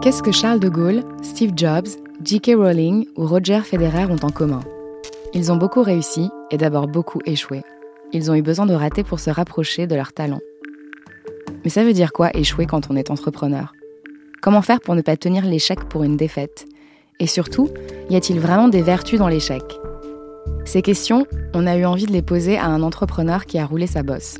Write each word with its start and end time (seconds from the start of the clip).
Qu'est-ce 0.00 0.22
que 0.22 0.30
Charles 0.30 0.60
de 0.60 0.68
Gaulle, 0.68 1.02
Steve 1.22 1.54
Jobs, 1.56 1.88
J.K. 2.22 2.52
Rowling 2.56 3.08
ou 3.16 3.26
Roger 3.26 3.60
Federer 3.62 4.04
ont 4.04 4.24
en 4.24 4.30
commun? 4.30 4.60
Ils 5.34 5.50
ont 5.50 5.56
beaucoup 5.56 5.82
réussi 5.82 6.30
et 6.52 6.56
d'abord 6.56 6.86
beaucoup 6.86 7.20
échoué. 7.26 7.62
Ils 8.12 8.30
ont 8.30 8.34
eu 8.34 8.42
besoin 8.42 8.64
de 8.64 8.74
rater 8.74 9.02
pour 9.02 9.18
se 9.18 9.28
rapprocher 9.28 9.88
de 9.88 9.96
leur 9.96 10.12
talent. 10.12 10.38
Mais 11.64 11.70
ça 11.70 11.82
veut 11.82 11.92
dire 11.92 12.12
quoi 12.12 12.30
échouer 12.32 12.66
quand 12.66 12.90
on 12.90 12.96
est 12.96 13.10
entrepreneur? 13.10 13.72
Comment 14.40 14.62
faire 14.62 14.80
pour 14.80 14.94
ne 14.94 15.02
pas 15.02 15.16
tenir 15.16 15.44
l'échec 15.44 15.80
pour 15.88 16.04
une 16.04 16.16
défaite? 16.16 16.66
Et 17.18 17.26
surtout, 17.26 17.68
y 18.08 18.14
a-t-il 18.14 18.38
vraiment 18.38 18.68
des 18.68 18.82
vertus 18.82 19.18
dans 19.18 19.28
l'échec? 19.28 19.62
Ces 20.64 20.80
questions, 20.80 21.26
on 21.54 21.66
a 21.66 21.76
eu 21.76 21.84
envie 21.84 22.06
de 22.06 22.12
les 22.12 22.22
poser 22.22 22.56
à 22.56 22.66
un 22.66 22.82
entrepreneur 22.82 23.46
qui 23.46 23.58
a 23.58 23.66
roulé 23.66 23.88
sa 23.88 24.04
bosse. 24.04 24.38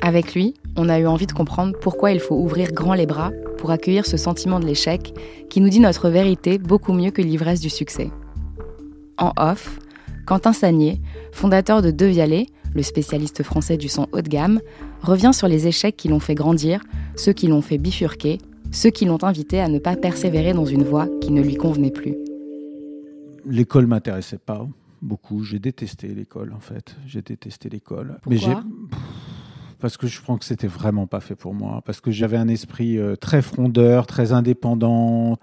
Avec 0.00 0.34
lui, 0.34 0.54
on 0.76 0.88
a 0.88 1.00
eu 1.00 1.08
envie 1.08 1.26
de 1.26 1.32
comprendre 1.32 1.76
pourquoi 1.80 2.12
il 2.12 2.20
faut 2.20 2.36
ouvrir 2.36 2.72
grand 2.72 2.94
les 2.94 3.06
bras 3.06 3.32
pour 3.62 3.70
accueillir 3.70 4.06
ce 4.06 4.16
sentiment 4.16 4.58
de 4.58 4.66
l'échec 4.66 5.14
qui 5.48 5.60
nous 5.60 5.68
dit 5.68 5.78
notre 5.78 6.08
vérité 6.08 6.58
beaucoup 6.58 6.92
mieux 6.92 7.12
que 7.12 7.22
l'ivresse 7.22 7.60
du 7.60 7.70
succès. 7.70 8.10
En 9.18 9.30
off, 9.36 9.78
Quentin 10.26 10.52
Sagnier, 10.52 11.00
fondateur 11.30 11.80
de 11.80 11.92
Devialet, 11.92 12.46
le 12.74 12.82
spécialiste 12.82 13.44
français 13.44 13.76
du 13.76 13.88
son 13.88 14.08
haut 14.10 14.20
de 14.20 14.28
gamme, 14.28 14.58
revient 15.00 15.30
sur 15.32 15.46
les 15.46 15.68
échecs 15.68 15.96
qui 15.96 16.08
l'ont 16.08 16.18
fait 16.18 16.34
grandir, 16.34 16.80
ceux 17.14 17.32
qui 17.32 17.46
l'ont 17.46 17.62
fait 17.62 17.78
bifurquer, 17.78 18.38
ceux 18.72 18.90
qui 18.90 19.04
l'ont 19.04 19.22
invité 19.22 19.60
à 19.60 19.68
ne 19.68 19.78
pas 19.78 19.94
persévérer 19.94 20.54
dans 20.54 20.64
une 20.64 20.82
voie 20.82 21.06
qui 21.20 21.30
ne 21.30 21.40
lui 21.40 21.54
convenait 21.54 21.92
plus. 21.92 22.16
L'école 23.46 23.86
m'intéressait 23.86 24.38
pas 24.38 24.66
beaucoup. 25.02 25.44
J'ai 25.44 25.60
détesté 25.60 26.08
l'école 26.08 26.52
en 26.52 26.60
fait. 26.60 26.96
J'ai 27.06 27.22
détesté 27.22 27.68
l'école. 27.68 28.18
Mais 28.26 28.38
j'ai 28.38 28.54
parce 29.82 29.96
que 29.96 30.06
je 30.06 30.22
pense 30.22 30.38
que 30.38 30.44
c'était 30.44 30.68
vraiment 30.68 31.08
pas 31.08 31.18
fait 31.18 31.34
pour 31.34 31.54
moi. 31.54 31.82
Parce 31.84 32.00
que 32.00 32.12
j'avais 32.12 32.36
un 32.36 32.46
esprit 32.46 32.98
euh, 32.98 33.16
très 33.16 33.42
frondeur, 33.42 34.06
très 34.06 34.32
indépendant. 34.32 35.38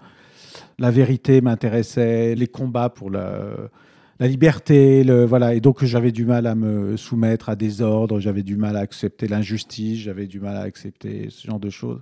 La 0.78 0.90
vérité 0.90 1.42
m'intéressait, 1.42 2.34
les 2.34 2.46
combats 2.46 2.88
pour 2.88 3.10
la, 3.10 3.70
liberté, 4.18 5.04
voilà. 5.26 5.54
Et 5.54 5.60
donc 5.60 5.84
j'avais 5.84 6.10
du 6.10 6.24
mal 6.24 6.46
à 6.46 6.54
me 6.54 6.96
soumettre 6.96 7.50
à 7.50 7.54
des 7.54 7.82
ordres, 7.82 8.18
j'avais 8.18 8.42
du 8.42 8.56
mal 8.56 8.76
à 8.76 8.80
accepter 8.80 9.28
l'injustice, 9.28 9.98
j'avais 9.98 10.26
du 10.26 10.40
mal 10.40 10.56
à 10.56 10.62
accepter 10.62 11.28
ce 11.28 11.46
genre 11.46 11.60
de 11.60 11.70
choses. 11.70 12.00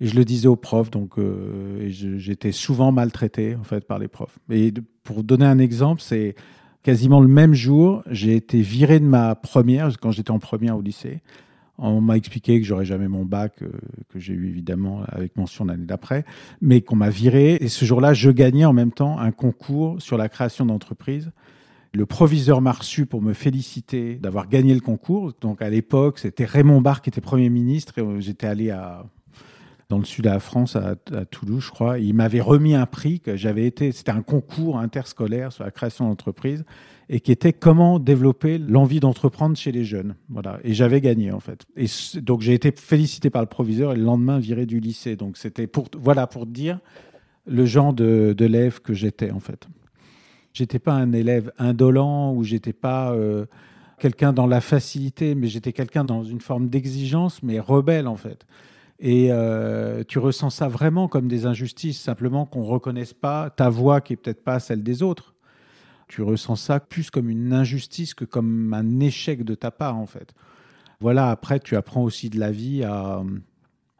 Et 0.00 0.08
je 0.08 0.16
le 0.16 0.24
disais 0.24 0.48
aux 0.48 0.56
profs, 0.56 0.90
donc 0.90 1.16
euh, 1.16 1.88
j'étais 1.88 2.52
souvent 2.52 2.90
maltraité 2.90 3.54
en 3.54 3.62
fait 3.64 3.86
par 3.86 4.00
les 4.00 4.08
profs. 4.08 4.36
Et 4.50 4.74
pour 5.04 5.22
donner 5.22 5.46
un 5.46 5.58
exemple, 5.60 6.02
c'est 6.02 6.34
quasiment 6.86 7.18
le 7.18 7.26
même 7.26 7.52
jour, 7.52 8.04
j'ai 8.08 8.36
été 8.36 8.60
viré 8.60 9.00
de 9.00 9.04
ma 9.04 9.34
première, 9.34 9.90
quand 9.98 10.12
j'étais 10.12 10.30
en 10.30 10.38
première 10.38 10.76
au 10.76 10.82
lycée. 10.82 11.20
On 11.78 12.00
m'a 12.00 12.16
expliqué 12.16 12.60
que 12.60 12.64
j'aurais 12.64 12.84
jamais 12.84 13.08
mon 13.08 13.24
bac, 13.24 13.54
euh, 13.60 13.72
que 14.08 14.20
j'ai 14.20 14.34
eu 14.34 14.46
évidemment 14.46 15.02
avec 15.08 15.36
mention 15.36 15.64
l'année 15.64 15.84
d'après, 15.84 16.24
mais 16.60 16.82
qu'on 16.82 16.94
m'a 16.94 17.10
viré. 17.10 17.58
Et 17.60 17.66
ce 17.66 17.84
jour-là, 17.84 18.14
je 18.14 18.30
gagnais 18.30 18.64
en 18.64 18.72
même 18.72 18.92
temps 18.92 19.18
un 19.18 19.32
concours 19.32 20.00
sur 20.00 20.16
la 20.16 20.28
création 20.28 20.64
d'entreprise. 20.64 21.32
Le 21.92 22.06
proviseur 22.06 22.60
m'a 22.60 22.70
reçu 22.70 23.04
pour 23.04 23.20
me 23.20 23.32
féliciter 23.32 24.14
d'avoir 24.14 24.48
gagné 24.48 24.72
le 24.72 24.80
concours. 24.80 25.32
Donc 25.40 25.62
à 25.62 25.70
l'époque, 25.70 26.20
c'était 26.20 26.44
Raymond 26.44 26.82
Barre 26.82 27.02
qui 27.02 27.10
était 27.10 27.20
Premier 27.20 27.50
ministre 27.50 27.98
et 27.98 28.02
euh, 28.02 28.20
j'étais 28.20 28.46
allé 28.46 28.70
à 28.70 29.04
dans 29.88 29.98
le 29.98 30.04
sud 30.04 30.24
de 30.24 30.30
la 30.30 30.40
France, 30.40 30.76
à, 30.76 30.96
Toulouse, 31.30 31.64
je 31.64 31.70
crois. 31.70 31.98
il 31.98 32.14
m'avait 32.14 32.40
remis 32.40 32.74
un 32.74 32.86
prix 32.86 33.20
que 33.20 33.36
j'avais 33.36 33.66
été. 33.66 33.92
C'était 33.92 34.10
un 34.10 34.22
concours 34.22 34.78
interscolaire 34.78 35.52
sur 35.52 35.64
la 35.64 35.70
création 35.70 36.08
d'entreprise 36.08 36.64
et 37.08 37.20
qui 37.20 37.30
était 37.30 37.52
comment 37.52 37.98
développer 38.00 38.58
l'envie 38.58 38.98
d'entreprendre 38.98 39.56
chez 39.56 39.70
les 39.70 39.84
jeunes. 39.84 40.16
Voilà. 40.28 40.58
Et 40.64 40.74
j'avais 40.74 41.00
gagné 41.00 41.30
en 41.30 41.38
fait. 41.38 41.64
Et 41.76 41.86
donc 42.20 42.40
j'ai 42.40 42.54
été 42.54 42.72
félicité 42.72 43.30
par 43.30 43.42
le 43.42 43.48
proviseur 43.48 43.92
et 43.92 43.96
le 43.96 44.02
lendemain 44.02 44.38
viré 44.38 44.66
du 44.66 44.80
lycée. 44.80 45.14
Donc 45.14 45.36
c'était 45.36 45.68
pour 45.68 45.86
voilà 45.96 46.26
pour 46.26 46.46
dire 46.46 46.80
le 47.46 47.64
genre 47.64 47.92
de 47.92 48.34
d'élève 48.36 48.80
que 48.80 48.92
j'étais 48.92 49.30
en 49.30 49.40
fait. 49.40 49.68
J'étais 50.52 50.80
pas 50.80 50.94
un 50.94 51.12
élève 51.12 51.52
indolent 51.58 52.32
ou 52.32 52.42
j'étais 52.42 52.72
pas 52.72 53.12
euh, 53.12 53.46
quelqu'un 54.00 54.32
dans 54.32 54.46
la 54.46 54.60
facilité, 54.60 55.34
mais 55.34 55.46
j'étais 55.46 55.72
quelqu'un 55.72 56.02
dans 56.02 56.24
une 56.24 56.40
forme 56.40 56.68
d'exigence, 56.68 57.42
mais 57.42 57.60
rebelle 57.60 58.08
en 58.08 58.16
fait. 58.16 58.46
Et 58.98 59.28
euh, 59.30 60.04
tu 60.06 60.18
ressens 60.18 60.50
ça 60.50 60.68
vraiment 60.68 61.08
comme 61.08 61.28
des 61.28 61.46
injustices, 61.46 62.00
simplement 62.00 62.46
qu'on 62.46 62.60
ne 62.60 62.66
reconnaisse 62.66 63.12
pas 63.12 63.50
ta 63.50 63.68
voix 63.68 64.00
qui 64.00 64.14
est 64.14 64.16
peut-être 64.16 64.42
pas 64.42 64.58
celle 64.58 64.82
des 64.82 65.02
autres. 65.02 65.34
Tu 66.08 66.22
ressens 66.22 66.56
ça 66.56 66.80
plus 66.80 67.10
comme 67.10 67.28
une 67.28 67.52
injustice 67.52 68.14
que 68.14 68.24
comme 68.24 68.72
un 68.72 69.00
échec 69.00 69.44
de 69.44 69.54
ta 69.54 69.70
part, 69.70 69.96
en 69.96 70.06
fait. 70.06 70.34
Voilà, 71.00 71.30
après, 71.30 71.60
tu 71.60 71.76
apprends 71.76 72.02
aussi 72.02 72.30
de 72.30 72.38
la 72.38 72.50
vie 72.50 72.84
à, 72.84 73.22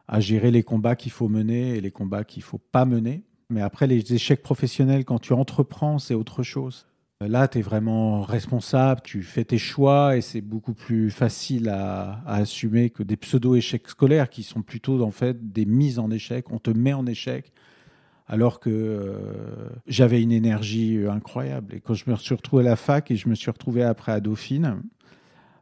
à 0.07 0.19
gérer 0.19 0.51
les 0.51 0.63
combats 0.63 0.95
qu'il 0.95 1.11
faut 1.11 1.27
mener 1.27 1.75
et 1.75 1.81
les 1.81 1.91
combats 1.91 2.23
qu'il 2.23 2.43
faut 2.43 2.61
pas 2.71 2.85
mener. 2.85 3.23
Mais 3.49 3.61
après, 3.61 3.87
les 3.87 4.13
échecs 4.13 4.41
professionnels, 4.41 5.05
quand 5.05 5.19
tu 5.19 5.33
entreprends, 5.33 5.99
c'est 5.99 6.15
autre 6.15 6.43
chose. 6.43 6.87
Là, 7.19 7.47
tu 7.47 7.57
es 7.57 7.61
vraiment 7.63 8.21
responsable, 8.21 9.01
tu 9.03 9.23
fais 9.23 9.43
tes 9.43 9.57
choix 9.57 10.15
et 10.17 10.21
c'est 10.21 10.41
beaucoup 10.41 10.75
plus 10.75 11.09
facile 11.09 11.67
à, 11.69 12.21
assumer 12.27 12.91
que 12.91 13.01
des 13.01 13.17
pseudo-échecs 13.17 13.87
scolaires 13.87 14.29
qui 14.29 14.43
sont 14.43 14.61
plutôt 14.61 15.01
en 15.01 15.09
fait 15.09 15.51
des 15.51 15.65
mises 15.65 15.97
en 15.97 16.11
échec. 16.11 16.51
On 16.51 16.59
te 16.59 16.69
met 16.69 16.93
en 16.93 17.07
échec 17.07 17.51
alors 18.27 18.59
que 18.59 18.69
euh, 18.69 19.69
j'avais 19.87 20.21
une 20.21 20.31
énergie 20.31 21.05
incroyable. 21.09 21.73
Et 21.73 21.79
quand 21.79 21.95
je 21.95 22.07
me 22.07 22.15
suis 22.17 22.35
retrouvé 22.35 22.63
à 22.63 22.69
la 22.69 22.75
fac 22.75 23.09
et 23.09 23.15
je 23.15 23.27
me 23.29 23.33
suis 23.33 23.49
retrouvé 23.49 23.81
après 23.81 24.11
à 24.11 24.19
Dauphine, 24.19 24.83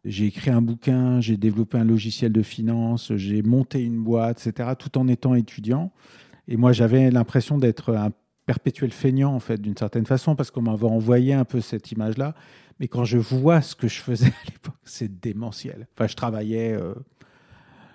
j'ai 0.04 0.26
écrit 0.26 0.52
un 0.52 0.62
bouquin, 0.62 1.22
j'ai 1.22 1.38
développé 1.38 1.78
un 1.78 1.86
logiciel 1.86 2.34
de 2.34 2.42
finance, 2.42 3.16
j'ai 3.16 3.44
monté 3.44 3.82
une 3.82 4.04
boîte, 4.04 4.46
etc., 4.46 4.72
tout 4.78 4.98
en 4.98 5.08
étant 5.08 5.36
étudiant. 5.36 5.94
Et 6.50 6.58
moi, 6.58 6.74
j'avais 6.74 7.10
l'impression 7.12 7.58
d'être 7.58 7.96
un 7.96 8.12
perpétuel 8.46 8.92
feignant, 8.92 9.34
en 9.34 9.40
fait, 9.40 9.62
d'une 9.62 9.78
certaine 9.78 10.06
façon, 10.06 10.36
parce 10.36 10.52
qu'on 10.52 10.62
m'avait 10.62 10.86
envoyé 10.86 11.34
un 11.34 11.46
peu 11.46 11.62
cette 11.62 11.92
image-là. 11.92 12.36
Mais 12.80 12.88
quand 12.88 13.06
je 13.06 13.18
vois 13.18 13.62
ce 13.62 13.76
que 13.76 13.88
je 13.88 14.00
faisais 14.00 14.28
à 14.48 14.52
l'époque, 14.52 14.76
c'est 14.84 15.20
démentiel. 15.20 15.88
Enfin, 15.96 16.08
je 16.08 16.16
travaillais 16.16 16.78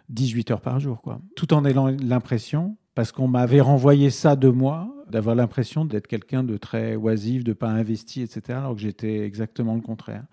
18 0.08 0.50
euh, 0.50 0.54
heures 0.54 0.60
par 0.60 0.80
jour, 0.80 1.00
quoi. 1.02 1.20
Tout 1.36 1.52
en 1.52 1.64
ayant 1.64 1.88
l'impression, 1.88 2.76
parce 2.94 3.12
qu'on 3.12 3.28
m'avait 3.28 3.60
renvoyé 3.60 4.10
ça 4.10 4.36
de 4.36 4.48
moi, 4.48 4.92
d'avoir 5.08 5.34
l'impression 5.34 5.84
d'être 5.84 6.06
quelqu'un 6.06 6.42
de 6.42 6.56
très 6.56 6.96
oisif, 6.96 7.44
de 7.44 7.52
pas 7.52 7.68
investi, 7.68 8.22
etc., 8.22 8.58
alors 8.58 8.74
que 8.74 8.80
j'étais 8.80 9.20
exactement 9.20 9.74
le 9.74 9.80
contraire. 9.80 10.24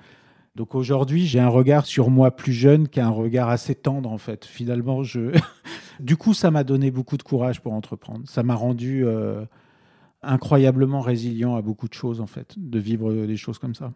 Donc 0.56 0.74
aujourd'hui, 0.74 1.28
j'ai 1.28 1.40
un 1.40 1.50
regard 1.50 1.86
sur 1.86 2.10
moi 2.10 2.36
plus 2.36 2.52
jeune 2.52 2.88
qui 2.88 3.00
un 3.00 3.10
regard 3.10 3.50
assez 3.50 3.76
tendre 3.76 4.12
en 4.12 4.18
fait. 4.18 4.44
Finalement, 4.44 5.04
je, 5.04 5.38
du 6.00 6.18
coup, 6.18 6.34
ça 6.34 6.50
m'a 6.50 6.64
donné 6.64 6.90
beaucoup 6.90 7.16
de 7.18 7.22
courage 7.22 7.62
pour 7.62 7.74
entreprendre. 7.74 8.28
Ça 8.28 8.42
m'a 8.42 8.56
rendu 8.56 9.06
euh, 9.06 9.46
incroyablement 10.24 11.02
résilient 11.02 11.56
à 11.56 11.62
beaucoup 11.62 11.88
de 11.88 11.94
choses, 11.94 12.22
en 12.22 12.28
fait, 12.28 12.56
de 12.58 12.80
vivre 12.80 13.14
des 13.14 13.38
choses 13.38 13.60
comme 13.60 13.76
ça. 13.76 13.94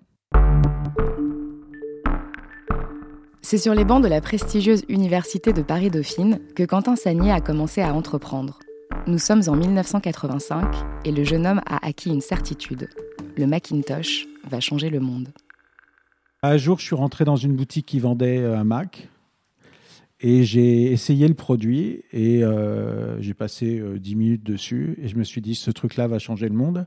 C'est 3.41 3.57
sur 3.57 3.73
les 3.73 3.83
bancs 3.83 4.03
de 4.03 4.07
la 4.07 4.21
prestigieuse 4.21 4.85
Université 4.87 5.51
de 5.51 5.61
Paris-Dauphine 5.61 6.39
que 6.55 6.63
Quentin 6.63 6.95
Sagnier 6.95 7.31
a 7.31 7.41
commencé 7.41 7.81
à 7.81 7.93
entreprendre. 7.93 8.59
Nous 9.07 9.17
sommes 9.17 9.41
en 9.47 9.55
1985 9.55 10.63
et 11.05 11.11
le 11.11 11.23
jeune 11.23 11.47
homme 11.47 11.61
a 11.65 11.85
acquis 11.85 12.09
une 12.09 12.21
certitude. 12.21 12.87
Le 13.35 13.47
Macintosh 13.47 14.27
va 14.49 14.59
changer 14.59 14.89
le 14.89 14.99
monde. 14.99 15.29
Un 16.43 16.57
jour, 16.57 16.79
je 16.79 16.85
suis 16.85 16.95
rentré 16.95 17.25
dans 17.25 17.35
une 17.35 17.55
boutique 17.55 17.87
qui 17.87 17.99
vendait 17.99 18.37
euh, 18.37 18.57
un 18.57 18.63
Mac 18.63 19.09
et 20.23 20.43
j'ai 20.43 20.91
essayé 20.91 21.27
le 21.27 21.33
produit 21.33 22.03
et 22.13 22.43
euh, 22.43 23.19
j'ai 23.21 23.33
passé 23.33 23.79
euh, 23.79 23.97
dix 23.97 24.11
10 24.11 24.15
minutes 24.15 24.43
dessus 24.43 24.95
et 25.01 25.07
je 25.07 25.17
me 25.17 25.23
suis 25.23 25.41
dit, 25.41 25.55
ce 25.55 25.71
truc-là 25.71 26.07
va 26.07 26.19
changer 26.19 26.47
le 26.47 26.53
monde. 26.53 26.85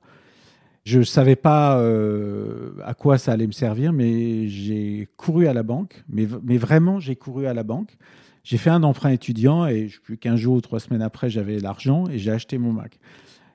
Je 0.84 1.00
ne 1.00 1.05
savais 1.05 1.34
pas 1.34 1.78
euh, 1.78 2.75
à 2.84 2.94
quoi 2.94 3.19
ça 3.19 3.33
allait 3.33 3.49
me 3.49 3.53
servir, 3.53 3.93
mais 3.93 4.47
j'ai 4.47 5.09
couru 5.17 5.49
à 5.49 5.53
la 5.53 5.65
banque. 5.65 6.05
Mais, 6.09 6.28
mais 6.44 6.59
vraiment, 6.59 7.00
j'ai 7.00 7.17
couru 7.17 7.47
à 7.47 7.55
la 7.55 7.65
banque. 7.65 7.97
J'ai 8.44 8.59
fait 8.59 8.71
un 8.71 8.84
emprunt 8.84 9.11
étudiant 9.11 9.67
et 9.67 9.91
plus 10.05 10.17
qu'un 10.17 10.37
jour 10.37 10.55
ou 10.55 10.61
trois 10.61 10.78
semaines 10.78 11.03
après, 11.03 11.28
j'avais 11.28 11.59
l'argent 11.59 12.05
et 12.09 12.19
j'ai 12.19 12.31
acheté 12.31 12.56
mon 12.58 12.73
Mac. 12.73 13.00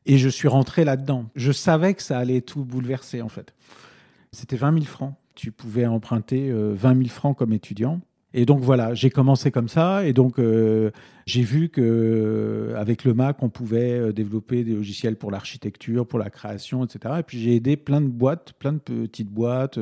Et 0.06 0.18
je 0.18 0.28
suis 0.28 0.50
rentré 0.50 0.84
là-dedans. 0.84 1.30
Je 1.36 1.54
savais 1.54 1.94
que 1.94 2.02
ça 2.02 2.18
allait 2.18 2.42
tout 2.42 2.66
bouleverser, 2.66 3.22
en 3.22 3.30
fait. 3.30 3.54
C'était 4.34 4.58
20 4.58 4.74
000 4.74 4.86
francs. 4.86 5.14
Tu 5.36 5.52
pouvais 5.54 5.86
emprunter 5.86 6.52
20 6.52 6.98
000 6.98 7.10
francs 7.10 7.38
comme 7.38 7.54
étudiant. 7.54 8.02
Et 8.34 8.46
donc 8.46 8.60
voilà, 8.62 8.94
j'ai 8.94 9.10
commencé 9.10 9.50
comme 9.50 9.70
ça, 9.70 10.06
et 10.06 10.14
donc 10.14 10.38
euh, 10.38 10.92
j'ai 11.26 11.42
vu 11.42 11.70
que 11.70 11.82
euh, 11.82 12.80
avec 12.80 13.04
le 13.04 13.16
Mac, 13.16 13.42
on 13.42 13.50
pouvait 13.50 13.94
euh, 13.94 14.14
développer 14.14 14.64
des 14.64 14.76
logiciels 14.76 15.16
pour 15.16 15.32
l'architecture, 15.32 16.06
pour 16.06 16.20
la 16.20 16.30
création, 16.30 16.86
etc. 16.86 17.16
Et 17.20 17.24
puis 17.24 17.40
j'ai 17.40 17.56
aidé 17.56 17.76
plein 17.76 18.02
de 18.02 18.08
boîtes, 18.08 18.54
plein 18.54 18.74
de 18.74 18.78
petites 18.78 19.32
boîtes 19.32 19.80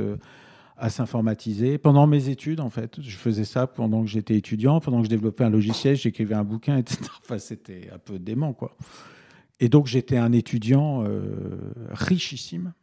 à 0.78 0.90
s'informatiser 0.90 1.78
pendant 1.78 2.08
mes 2.08 2.30
études. 2.30 2.62
En 2.62 2.70
fait, 2.70 3.02
je 3.02 3.18
faisais 3.18 3.44
ça 3.44 3.68
pendant 3.68 4.02
que 4.02 4.08
j'étais 4.08 4.36
étudiant, 4.36 4.80
pendant 4.80 5.00
que 5.00 5.06
je 5.06 5.10
développais 5.10 5.44
un 5.44 5.50
logiciel, 5.50 5.98
j'écrivais 5.98 6.36
un 6.36 6.46
bouquin, 6.46 6.78
etc. 6.78 7.02
Enfin, 7.22 7.40
c'était 7.40 7.90
un 7.94 7.98
peu 7.98 8.18
dément, 8.18 8.54
quoi. 8.54 8.78
Et 9.60 9.68
donc 9.68 9.88
j'étais 9.88 10.18
un 10.18 10.32
étudiant 10.32 11.04
richissime 11.90 12.74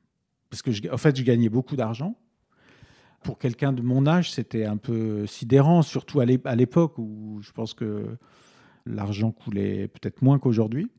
parce 0.50 0.60
que, 0.60 0.92
en 0.92 0.98
fait, 0.98 1.16
je 1.16 1.22
gagnais 1.22 1.48
beaucoup 1.48 1.76
d'argent 1.76 2.16
pour 3.24 3.38
quelqu'un 3.38 3.72
de 3.72 3.82
mon 3.82 4.06
âge, 4.06 4.30
c'était 4.30 4.66
un 4.66 4.76
peu 4.76 5.26
sidérant, 5.26 5.82
surtout 5.82 6.20
à 6.20 6.24
l'époque 6.26 6.98
où 6.98 7.40
je 7.40 7.50
pense 7.50 7.74
que 7.74 8.16
l'argent 8.86 9.32
coulait 9.32 9.88
peut-être 9.88 10.22
moins 10.22 10.38
qu'aujourd'hui. 10.38 10.90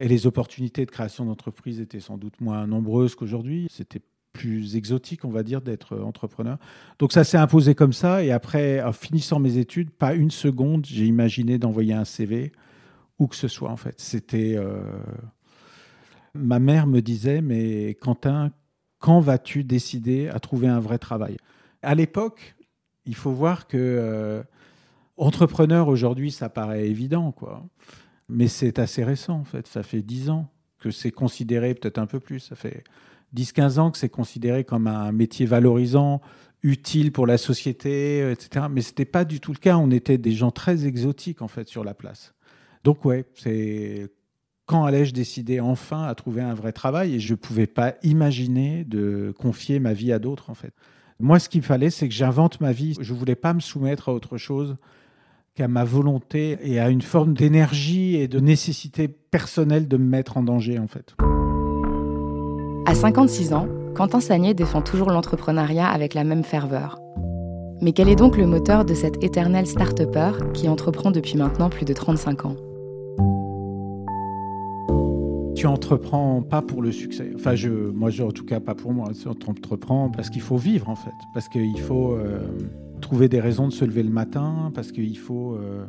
Et 0.00 0.06
les 0.06 0.26
opportunités 0.26 0.86
de 0.86 0.90
création 0.90 1.26
d'entreprise 1.26 1.80
étaient 1.80 2.00
sans 2.00 2.16
doute 2.16 2.40
moins 2.40 2.66
nombreuses 2.66 3.16
qu'aujourd'hui. 3.16 3.66
C'était 3.70 4.00
plus 4.32 4.76
exotique, 4.76 5.24
on 5.24 5.30
va 5.30 5.42
dire, 5.42 5.60
d'être 5.60 5.98
entrepreneur. 5.98 6.58
Donc 7.00 7.12
ça 7.12 7.24
s'est 7.24 7.36
imposé 7.36 7.74
comme 7.74 7.92
ça. 7.92 8.22
Et 8.22 8.30
après, 8.30 8.80
en 8.80 8.92
finissant 8.92 9.40
mes 9.40 9.58
études, 9.58 9.90
pas 9.90 10.14
une 10.14 10.30
seconde, 10.30 10.86
j'ai 10.86 11.06
imaginé 11.06 11.58
d'envoyer 11.58 11.94
un 11.94 12.04
CV 12.04 12.52
où 13.18 13.26
que 13.26 13.36
ce 13.36 13.48
soit, 13.48 13.70
en 13.70 13.76
fait. 13.76 13.98
C'était... 13.98 14.54
Euh, 14.56 14.80
ma 16.34 16.60
mère 16.60 16.86
me 16.86 17.00
disait, 17.00 17.40
mais 17.40 17.96
Quentin, 18.00 18.52
quand 18.98 19.20
vas-tu 19.20 19.64
décider 19.64 20.28
à 20.28 20.40
trouver 20.40 20.68
un 20.68 20.80
vrai 20.80 20.98
travail? 20.98 21.36
À 21.82 21.94
l'époque, 21.94 22.56
il 23.04 23.14
faut 23.14 23.32
voir 23.32 23.66
que 23.66 23.76
euh, 23.78 24.42
entrepreneur 25.16 25.88
aujourd'hui, 25.88 26.30
ça 26.30 26.48
paraît 26.48 26.86
évident, 26.86 27.32
quoi. 27.32 27.66
Mais 28.28 28.48
c'est 28.48 28.78
assez 28.78 29.04
récent, 29.04 29.34
en 29.34 29.44
fait. 29.44 29.66
Ça 29.66 29.82
fait 29.82 30.02
dix 30.02 30.30
ans 30.30 30.50
que 30.78 30.90
c'est 30.90 31.10
considéré, 31.10 31.74
peut-être 31.74 31.98
un 31.98 32.06
peu 32.06 32.20
plus. 32.20 32.40
Ça 32.40 32.56
fait 32.56 32.84
10-15 33.34 33.78
ans 33.78 33.90
que 33.90 33.98
c'est 33.98 34.08
considéré 34.08 34.64
comme 34.64 34.86
un 34.86 35.12
métier 35.12 35.46
valorisant, 35.46 36.20
utile 36.62 37.12
pour 37.12 37.26
la 37.26 37.38
société, 37.38 38.30
etc. 38.30 38.66
Mais 38.70 38.82
ce 38.82 38.90
n'était 38.90 39.04
pas 39.04 39.24
du 39.24 39.40
tout 39.40 39.52
le 39.52 39.58
cas. 39.58 39.76
On 39.76 39.90
était 39.90 40.18
des 40.18 40.32
gens 40.32 40.50
très 40.50 40.86
exotiques, 40.86 41.42
en 41.42 41.48
fait, 41.48 41.68
sur 41.68 41.84
la 41.84 41.94
place. 41.94 42.34
Donc, 42.84 43.04
ouais, 43.04 43.24
c'est 43.34 44.10
quand 44.68 44.84
allais-je 44.84 45.14
décider 45.14 45.60
enfin 45.60 46.04
à 46.04 46.14
trouver 46.14 46.42
un 46.42 46.52
vrai 46.52 46.72
travail 46.72 47.14
et 47.14 47.20
je 47.20 47.32
ne 47.32 47.36
pouvais 47.36 47.66
pas 47.66 47.94
imaginer 48.02 48.84
de 48.84 49.34
confier 49.38 49.80
ma 49.80 49.94
vie 49.94 50.12
à 50.12 50.18
d'autres, 50.18 50.50
en 50.50 50.54
fait. 50.54 50.74
Moi, 51.18 51.38
ce 51.38 51.48
qu'il 51.48 51.62
fallait, 51.62 51.88
c'est 51.88 52.06
que 52.06 52.14
j'invente 52.14 52.60
ma 52.60 52.70
vie. 52.70 52.94
Je 53.00 53.14
ne 53.14 53.18
voulais 53.18 53.34
pas 53.34 53.54
me 53.54 53.60
soumettre 53.60 54.10
à 54.10 54.12
autre 54.12 54.36
chose 54.36 54.76
qu'à 55.54 55.68
ma 55.68 55.84
volonté 55.84 56.58
et 56.62 56.78
à 56.78 56.90
une 56.90 57.00
forme 57.00 57.32
d'énergie 57.32 58.16
et 58.16 58.28
de 58.28 58.40
nécessité 58.40 59.08
personnelle 59.08 59.88
de 59.88 59.96
me 59.96 60.04
mettre 60.04 60.36
en 60.36 60.42
danger, 60.42 60.78
en 60.78 60.86
fait. 60.86 61.16
À 62.86 62.94
56 62.94 63.54
ans, 63.54 63.68
Quentin 63.94 64.20
Sagné 64.20 64.52
défend 64.52 64.82
toujours 64.82 65.10
l'entrepreneuriat 65.10 65.88
avec 65.88 66.12
la 66.12 66.24
même 66.24 66.44
ferveur. 66.44 67.00
Mais 67.80 67.92
quel 67.92 68.10
est 68.10 68.16
donc 68.16 68.36
le 68.36 68.46
moteur 68.46 68.84
de 68.84 68.92
cet 68.92 69.24
éternel 69.24 69.66
start-upper 69.66 70.32
qui 70.52 70.68
entreprend 70.68 71.10
depuis 71.10 71.38
maintenant 71.38 71.70
plus 71.70 71.86
de 71.86 71.94
35 71.94 72.44
ans? 72.44 72.56
Tu 75.58 75.66
entreprends 75.66 76.40
pas 76.42 76.62
pour 76.62 76.82
le 76.82 76.92
succès. 76.92 77.32
Enfin, 77.34 77.56
je, 77.56 77.68
moi, 77.68 78.10
je, 78.10 78.22
en 78.22 78.30
tout 78.30 78.44
cas, 78.44 78.60
pas 78.60 78.76
pour 78.76 78.92
moi. 78.92 79.10
Tu 79.12 79.26
entreprends 79.28 80.08
parce 80.08 80.30
qu'il 80.30 80.40
faut 80.40 80.56
vivre, 80.56 80.88
en 80.88 80.94
fait. 80.94 81.10
Parce 81.34 81.48
qu'il 81.48 81.80
faut 81.80 82.12
euh, 82.12 82.46
trouver 83.00 83.28
des 83.28 83.40
raisons 83.40 83.66
de 83.66 83.72
se 83.72 83.84
lever 83.84 84.04
le 84.04 84.10
matin. 84.10 84.70
Parce 84.74 84.92
qu'il 84.92 85.18
faut. 85.18 85.56
Euh, 85.56 85.84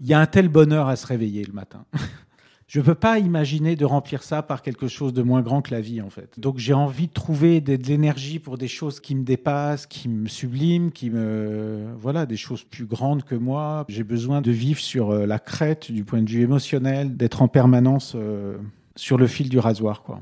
il 0.00 0.06
y 0.06 0.14
a 0.14 0.20
un 0.20 0.26
tel 0.26 0.48
bonheur 0.48 0.88
à 0.88 0.96
se 0.96 1.06
réveiller 1.06 1.44
le 1.44 1.52
matin. 1.52 1.84
je 2.66 2.80
ne 2.80 2.84
peux 2.84 2.96
pas 2.96 3.20
imaginer 3.20 3.76
de 3.76 3.84
remplir 3.84 4.24
ça 4.24 4.42
par 4.42 4.60
quelque 4.60 4.88
chose 4.88 5.12
de 5.12 5.22
moins 5.22 5.40
grand 5.40 5.62
que 5.62 5.70
la 5.70 5.80
vie, 5.80 6.00
en 6.00 6.10
fait. 6.10 6.40
Donc 6.40 6.58
j'ai 6.58 6.72
envie 6.72 7.06
de 7.06 7.12
trouver 7.12 7.60
de, 7.60 7.74
l'énergie 7.74 8.40
pour 8.40 8.58
des 8.58 8.66
choses 8.66 8.98
qui 8.98 9.14
me 9.14 9.22
dépassent, 9.22 9.86
qui 9.86 10.08
me 10.08 10.26
subliment, 10.26 10.90
qui 10.90 11.10
me... 11.10 11.94
Voilà, 11.96 12.26
des 12.26 12.36
choses 12.36 12.64
plus 12.64 12.86
grandes 12.86 13.22
que 13.22 13.36
moi. 13.36 13.84
J'ai 13.88 14.02
besoin 14.02 14.40
de 14.40 14.50
vivre 14.50 14.80
sur 14.80 15.10
euh, 15.10 15.26
la 15.26 15.38
crête 15.38 15.92
du 15.92 16.02
point 16.02 16.22
de 16.22 16.28
vue 16.28 16.42
émotionnel, 16.42 17.16
d'être 17.16 17.40
en 17.40 17.46
permanence 17.46 18.14
euh, 18.16 18.58
sur 18.96 19.16
le 19.16 19.28
fil 19.28 19.48
du 19.48 19.60
rasoir, 19.60 20.02
quoi. 20.02 20.20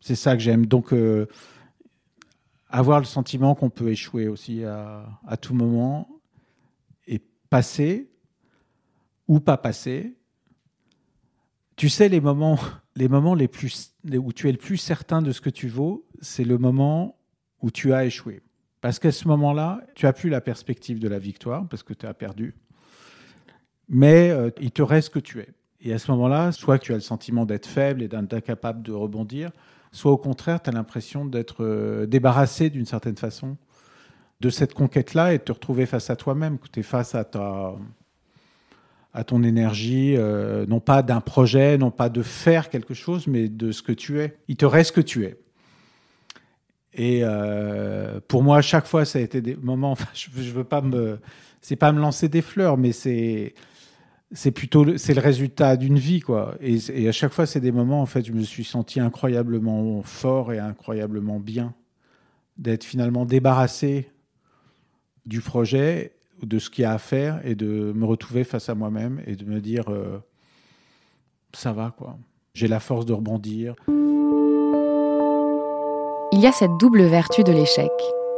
C'est 0.00 0.16
ça 0.16 0.36
que 0.36 0.42
j'aime. 0.42 0.66
Donc... 0.66 0.92
Euh, 0.92 1.26
avoir 2.68 2.98
le 2.98 3.06
sentiment 3.06 3.54
qu'on 3.54 3.70
peut 3.70 3.90
échouer 3.90 4.26
aussi 4.26 4.64
à, 4.64 5.06
à 5.26 5.36
tout 5.36 5.54
moment 5.54 6.08
et 7.06 7.22
passer 7.48 8.10
ou 9.28 9.38
pas 9.38 9.56
passer, 9.56 10.16
tu 11.76 11.88
sais, 11.88 12.08
les 12.08 12.20
moments, 12.20 12.58
les 12.96 13.08
moments 13.08 13.34
les 13.34 13.48
plus, 13.48 13.94
où 14.10 14.32
tu 14.32 14.48
es 14.48 14.52
le 14.52 14.58
plus 14.58 14.78
certain 14.78 15.22
de 15.22 15.32
ce 15.32 15.40
que 15.40 15.50
tu 15.50 15.68
vaux, 15.68 16.06
c'est 16.20 16.44
le 16.44 16.58
moment 16.58 17.18
où 17.62 17.70
tu 17.70 17.92
as 17.92 18.04
échoué. 18.04 18.42
Parce 18.80 18.98
qu'à 18.98 19.12
ce 19.12 19.26
moment-là, 19.28 19.80
tu 19.94 20.06
as 20.06 20.12
plus 20.12 20.30
la 20.30 20.40
perspective 20.40 20.98
de 20.98 21.08
la 21.08 21.18
victoire, 21.18 21.66
parce 21.68 21.82
que 21.82 21.94
tu 21.94 22.06
as 22.06 22.14
perdu. 22.14 22.54
Mais 23.88 24.30
euh, 24.30 24.50
il 24.60 24.70
te 24.70 24.82
reste 24.82 25.06
ce 25.06 25.10
que 25.10 25.18
tu 25.18 25.40
es. 25.40 25.48
Et 25.80 25.92
à 25.92 25.98
ce 25.98 26.10
moment-là, 26.12 26.52
soit 26.52 26.78
tu 26.78 26.92
as 26.92 26.96
le 26.96 27.00
sentiment 27.00 27.46
d'être 27.46 27.66
faible 27.66 28.02
et 28.02 28.08
d'être 28.08 28.32
incapable 28.32 28.82
de 28.82 28.92
rebondir, 28.92 29.50
soit 29.92 30.12
au 30.12 30.16
contraire, 30.16 30.62
tu 30.62 30.70
as 30.70 30.72
l'impression 30.72 31.24
d'être 31.24 31.64
euh, 31.64 32.06
débarrassé 32.06 32.70
d'une 32.70 32.86
certaine 32.86 33.16
façon 33.16 33.56
de 34.40 34.50
cette 34.50 34.74
conquête-là 34.74 35.32
et 35.32 35.38
de 35.38 35.42
te 35.42 35.52
retrouver 35.52 35.86
face 35.86 36.10
à 36.10 36.16
toi-même, 36.16 36.58
que 36.58 36.68
tu 36.68 36.80
es 36.80 36.82
face 36.82 37.14
à 37.14 37.24
ta, 37.24 37.74
à 39.16 39.24
ton 39.24 39.42
énergie, 39.42 40.14
euh, 40.14 40.66
non 40.66 40.78
pas 40.78 41.02
d'un 41.02 41.22
projet, 41.22 41.78
non 41.78 41.90
pas 41.90 42.10
de 42.10 42.20
faire 42.20 42.68
quelque 42.68 42.92
chose, 42.92 43.26
mais 43.26 43.48
de 43.48 43.72
ce 43.72 43.80
que 43.80 43.92
tu 43.92 44.20
es. 44.20 44.36
Il 44.46 44.56
te 44.56 44.66
reste 44.66 44.90
ce 44.90 44.92
que 44.92 45.00
tu 45.00 45.24
es. 45.24 45.38
Et 46.92 47.20
euh, 47.22 48.20
pour 48.28 48.42
moi, 48.42 48.58
à 48.58 48.60
chaque 48.60 48.86
fois, 48.86 49.06
ça 49.06 49.18
a 49.18 49.22
été 49.22 49.40
des 49.40 49.56
moments. 49.56 49.92
Enfin, 49.96 50.08
je, 50.12 50.28
ne 50.38 50.52
veux 50.52 50.64
pas 50.64 50.82
me, 50.82 51.18
c'est 51.62 51.76
pas 51.76 51.92
me 51.92 52.00
lancer 52.00 52.28
des 52.28 52.42
fleurs, 52.42 52.76
mais 52.76 52.92
c'est, 52.92 53.54
c'est 54.32 54.50
plutôt, 54.50 54.98
c'est 54.98 55.14
le 55.14 55.22
résultat 55.22 55.78
d'une 55.78 55.98
vie, 55.98 56.20
quoi. 56.20 56.54
Et, 56.60 56.76
et, 56.92 57.08
à 57.08 57.12
chaque 57.12 57.32
fois, 57.32 57.46
c'est 57.46 57.60
des 57.60 57.72
moments. 57.72 58.02
En 58.02 58.06
fait, 58.06 58.26
je 58.26 58.32
me 58.32 58.42
suis 58.42 58.64
senti 58.64 59.00
incroyablement 59.00 60.02
fort 60.02 60.52
et 60.52 60.58
incroyablement 60.58 61.40
bien 61.40 61.72
d'être 62.58 62.84
finalement 62.84 63.24
débarrassé 63.24 64.10
du 65.24 65.40
projet 65.40 66.15
de 66.42 66.58
ce 66.58 66.70
qu'il 66.70 66.82
y 66.82 66.84
a 66.84 66.92
à 66.92 66.98
faire 66.98 67.40
et 67.44 67.54
de 67.54 67.92
me 67.94 68.04
retrouver 68.04 68.44
face 68.44 68.68
à 68.68 68.74
moi-même 68.74 69.22
et 69.26 69.36
de 69.36 69.44
me 69.44 69.60
dire 69.60 69.84
euh, 69.88 70.18
ça 71.54 71.72
va 71.72 71.94
quoi. 71.96 72.16
J'ai 72.54 72.68
la 72.68 72.80
force 72.80 73.06
de 73.06 73.12
rebondir. 73.12 73.74
Il 76.32 76.40
y 76.40 76.46
a 76.46 76.52
cette 76.52 76.76
double 76.78 77.02
vertu 77.02 77.44
de 77.44 77.52
l'échec. 77.52 77.90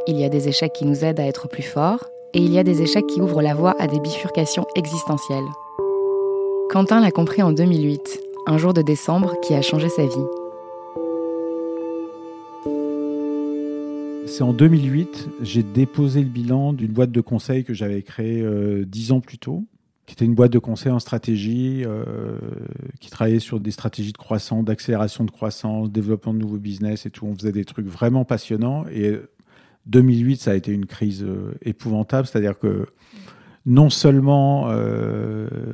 Il 0.07 0.17
y 0.17 0.23
a 0.23 0.29
des 0.29 0.47
échecs 0.47 0.73
qui 0.73 0.85
nous 0.85 1.03
aident 1.03 1.19
à 1.19 1.25
être 1.25 1.47
plus 1.47 1.63
forts 1.63 2.05
et 2.33 2.39
il 2.39 2.51
y 2.51 2.59
a 2.59 2.63
des 2.63 2.81
échecs 2.81 3.07
qui 3.07 3.21
ouvrent 3.21 3.41
la 3.41 3.55
voie 3.55 3.75
à 3.79 3.87
des 3.87 3.99
bifurcations 3.99 4.65
existentielles. 4.75 5.47
Quentin 6.69 6.99
l'a 6.99 7.11
compris 7.11 7.41
en 7.41 7.51
2008, 7.51 8.21
un 8.47 8.57
jour 8.57 8.73
de 8.73 8.81
décembre 8.81 9.39
qui 9.41 9.55
a 9.55 9.61
changé 9.61 9.89
sa 9.89 10.05
vie. 10.05 10.38
C'est 14.29 14.43
en 14.43 14.53
2008, 14.53 15.29
j'ai 15.41 15.63
déposé 15.63 16.21
le 16.21 16.29
bilan 16.29 16.73
d'une 16.73 16.91
boîte 16.91 17.11
de 17.11 17.19
conseil 17.19 17.63
que 17.63 17.73
j'avais 17.73 18.03
créée 18.03 18.41
euh, 18.41 18.85
dix 18.85 19.11
ans 19.11 19.21
plus 19.21 19.39
tôt, 19.39 19.65
qui 20.05 20.13
était 20.13 20.25
une 20.25 20.35
boîte 20.35 20.53
de 20.53 20.59
conseil 20.59 20.91
en 20.91 20.99
stratégie, 20.99 21.83
euh, 21.85 22.37
qui 22.99 23.09
travaillait 23.09 23.39
sur 23.39 23.59
des 23.59 23.71
stratégies 23.71 24.13
de 24.13 24.17
croissance, 24.17 24.63
d'accélération 24.63 25.23
de 25.23 25.31
croissance, 25.31 25.91
développement 25.91 26.33
de 26.33 26.39
nouveaux 26.39 26.57
business 26.57 27.05
et 27.05 27.09
tout. 27.09 27.25
On 27.25 27.35
faisait 27.35 27.51
des 27.51 27.65
trucs 27.65 27.87
vraiment 27.87 28.23
passionnants. 28.23 28.85
Et 28.93 29.19
2008, 29.87 30.41
ça 30.41 30.51
a 30.51 30.55
été 30.55 30.71
une 30.71 30.85
crise 30.85 31.23
euh, 31.23 31.55
épouvantable, 31.63 32.27
c'est-à-dire 32.27 32.57
que 32.57 32.85
non 33.65 33.89
seulement 33.89 34.69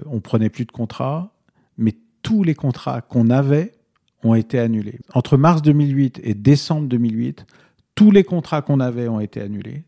on 0.05 0.19
prenait 0.19 0.49
plus 0.49 0.65
de 0.65 0.71
contrats, 0.71 1.33
mais 1.77 1.93
tous 2.23 2.43
les 2.43 2.55
contrats 2.55 3.01
qu'on 3.01 3.29
avait 3.29 3.73
ont 4.23 4.33
été 4.33 4.59
annulés. 4.59 4.99
Entre 5.13 5.37
mars 5.37 5.61
2008 5.61 6.19
et 6.23 6.33
décembre 6.33 6.87
2008, 6.87 7.45
tous 7.95 8.11
les 8.11 8.23
contrats 8.23 8.61
qu'on 8.61 8.79
avait 8.79 9.07
ont 9.07 9.19
été 9.19 9.41
annulés, 9.41 9.83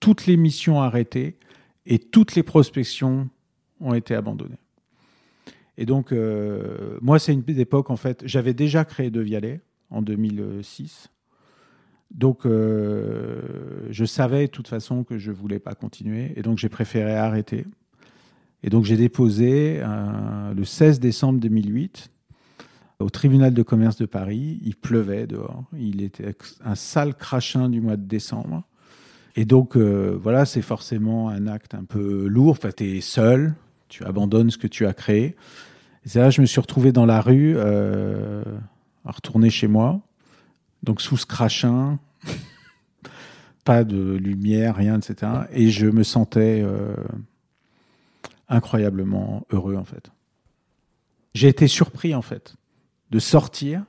toutes 0.00 0.26
les 0.26 0.36
missions 0.36 0.80
arrêtées 0.80 1.36
et 1.86 1.98
toutes 1.98 2.34
les 2.34 2.42
prospections 2.42 3.28
ont 3.80 3.94
été 3.94 4.14
abandonnées. 4.14 4.60
Et 5.76 5.86
donc, 5.86 6.12
euh, 6.12 6.98
moi, 7.00 7.18
c'est 7.18 7.32
une 7.32 7.44
époque, 7.48 7.90
en 7.90 7.96
fait, 7.96 8.22
j'avais 8.24 8.54
déjà 8.54 8.84
créé 8.84 9.10
De 9.10 9.20
Vialet 9.20 9.60
en 9.90 10.02
2006. 10.02 11.10
Donc, 12.10 12.46
euh, 12.46 13.86
je 13.90 14.04
savais 14.04 14.46
de 14.46 14.50
toute 14.50 14.66
façon 14.66 15.04
que 15.04 15.18
je 15.18 15.30
ne 15.30 15.36
voulais 15.36 15.60
pas 15.60 15.74
continuer. 15.74 16.32
Et 16.36 16.42
donc, 16.42 16.58
j'ai 16.58 16.68
préféré 16.68 17.14
arrêter. 17.14 17.64
Et 18.64 18.70
donc, 18.70 18.84
j'ai 18.84 18.96
déposé 18.96 19.80
le 20.54 20.64
16 20.64 20.98
décembre 20.98 21.38
2008 21.38 22.10
au 23.00 23.10
tribunal 23.10 23.54
de 23.54 23.62
commerce 23.62 23.96
de 23.96 24.06
Paris. 24.06 24.58
Il 24.62 24.76
pleuvait 24.76 25.26
dehors. 25.26 25.64
Il 25.76 26.02
était 26.02 26.34
un 26.64 26.74
sale 26.74 27.14
crachin 27.14 27.68
du 27.68 27.80
mois 27.80 27.96
de 27.96 28.06
décembre. 28.06 28.64
Et 29.36 29.44
donc, 29.44 29.76
euh, 29.76 30.18
voilà, 30.20 30.44
c'est 30.44 30.62
forcément 30.62 31.28
un 31.28 31.46
acte 31.46 31.74
un 31.74 31.84
peu 31.84 32.26
lourd. 32.26 32.52
Enfin, 32.52 32.70
tu 32.76 32.96
es 32.96 33.00
seul, 33.00 33.54
tu 33.88 34.04
abandonnes 34.04 34.50
ce 34.50 34.58
que 34.58 34.66
tu 34.66 34.86
as 34.86 34.94
créé. 34.94 35.36
Et 36.04 36.18
là 36.18 36.30
je 36.30 36.40
me 36.40 36.46
suis 36.46 36.60
retrouvé 36.60 36.90
dans 36.90 37.06
la 37.06 37.20
rue, 37.20 37.54
euh, 37.56 38.42
à 39.04 39.12
retourner 39.12 39.50
chez 39.50 39.68
moi. 39.68 40.00
Donc, 40.82 41.00
sous 41.00 41.16
ce 41.16 41.26
crachin, 41.26 41.98
pas 43.64 43.84
de 43.84 44.16
lumière, 44.16 44.76
rien, 44.76 44.98
etc. 44.98 45.32
Et 45.52 45.70
je 45.70 45.86
me 45.86 46.02
sentais 46.02 46.62
euh, 46.64 46.94
incroyablement 48.48 49.46
heureux, 49.50 49.76
en 49.76 49.84
fait. 49.84 50.10
J'ai 51.34 51.48
été 51.48 51.68
surpris, 51.68 52.14
en 52.14 52.22
fait 52.22 52.57
de 53.10 53.18
sortir 53.18 53.84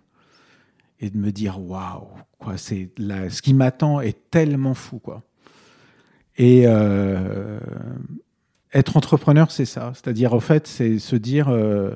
et 0.99 1.09
de 1.09 1.17
me 1.17 1.31
dire 1.31 1.59
waouh 1.59 2.07
quoi 2.37 2.57
c'est 2.57 2.89
ce 2.97 3.41
qui 3.41 3.53
m'attend 3.53 4.01
est 4.01 4.29
tellement 4.31 4.73
fou 4.73 4.99
quoi 4.99 5.23
et 6.37 6.63
euh, 6.65 7.59
être 8.73 8.97
entrepreneur 8.97 9.51
c'est 9.51 9.65
ça 9.65 9.91
c'est-à-dire 9.95 10.33
en 10.33 10.39
fait 10.39 10.67
c'est 10.67 10.99
se 10.99 11.15
dire 11.15 11.49
euh, 11.49 11.95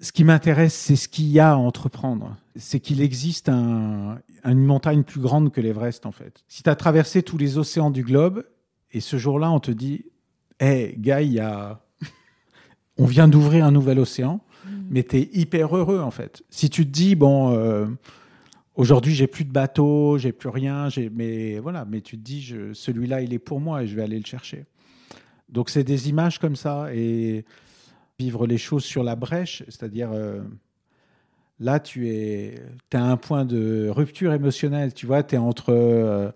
Ce 0.00 0.12
qui 0.12 0.22
m'intéresse, 0.22 0.74
c'est 0.74 0.96
ce 0.96 1.08
qu'il 1.08 1.26
y 1.26 1.40
a 1.40 1.52
à 1.52 1.56
entreprendre. 1.56 2.36
C'est 2.56 2.78
qu'il 2.78 3.00
existe 3.00 3.48
un, 3.48 4.18
une 4.44 4.64
montagne 4.64 5.02
plus 5.02 5.20
grande 5.20 5.50
que 5.50 5.60
l'Everest, 5.60 6.06
en 6.06 6.12
fait. 6.12 6.44
Si 6.46 6.62
tu 6.62 6.70
as 6.70 6.76
traversé 6.76 7.22
tous 7.22 7.36
les 7.36 7.58
océans 7.58 7.90
du 7.90 8.04
globe, 8.04 8.44
et 8.92 9.00
ce 9.00 9.16
jour-là, 9.16 9.50
on 9.50 9.58
te 9.58 9.72
dit, 9.72 10.04
hé, 10.60 10.66
hey, 10.66 10.96
gars, 10.98 11.80
on 12.96 13.06
vient 13.06 13.26
d'ouvrir 13.26 13.64
un 13.64 13.72
nouvel 13.72 13.98
océan. 13.98 14.40
Mais 14.90 15.02
tu 15.02 15.16
es 15.18 15.30
hyper 15.32 15.76
heureux, 15.76 16.00
en 16.00 16.10
fait. 16.10 16.42
Si 16.50 16.70
tu 16.70 16.86
te 16.86 16.90
dis, 16.90 17.14
bon, 17.14 17.54
euh, 17.54 17.86
aujourd'hui, 18.74 19.14
j'ai 19.14 19.26
plus 19.26 19.44
de 19.44 19.52
bateau, 19.52 20.18
j'ai 20.18 20.32
plus 20.32 20.48
rien, 20.48 20.88
mais 21.12 21.58
voilà, 21.58 21.84
mais 21.84 22.00
tu 22.00 22.16
te 22.18 22.22
dis, 22.22 22.54
celui-là, 22.72 23.22
il 23.22 23.32
est 23.32 23.38
pour 23.38 23.60
moi 23.60 23.82
et 23.82 23.86
je 23.86 23.96
vais 23.96 24.02
aller 24.02 24.18
le 24.18 24.26
chercher. 24.26 24.64
Donc, 25.48 25.70
c'est 25.70 25.84
des 25.84 26.08
images 26.08 26.38
comme 26.38 26.56
ça, 26.56 26.88
et 26.94 27.44
vivre 28.18 28.46
les 28.46 28.58
choses 28.58 28.84
sur 28.84 29.02
la 29.02 29.14
brèche, 29.14 29.62
c'est-à-dire 29.68 30.10
euh, 30.12 30.40
là, 31.60 31.78
tu 31.80 32.08
es, 32.08 32.60
as 32.92 33.02
un 33.02 33.16
point 33.16 33.44
de 33.44 33.88
rupture 33.88 34.32
émotionnelle, 34.32 34.92
tu 34.92 35.06
vois, 35.06 35.22
tu 35.22 35.36
es 35.36 35.38
entre 35.38 35.70
euh, 35.70 36.30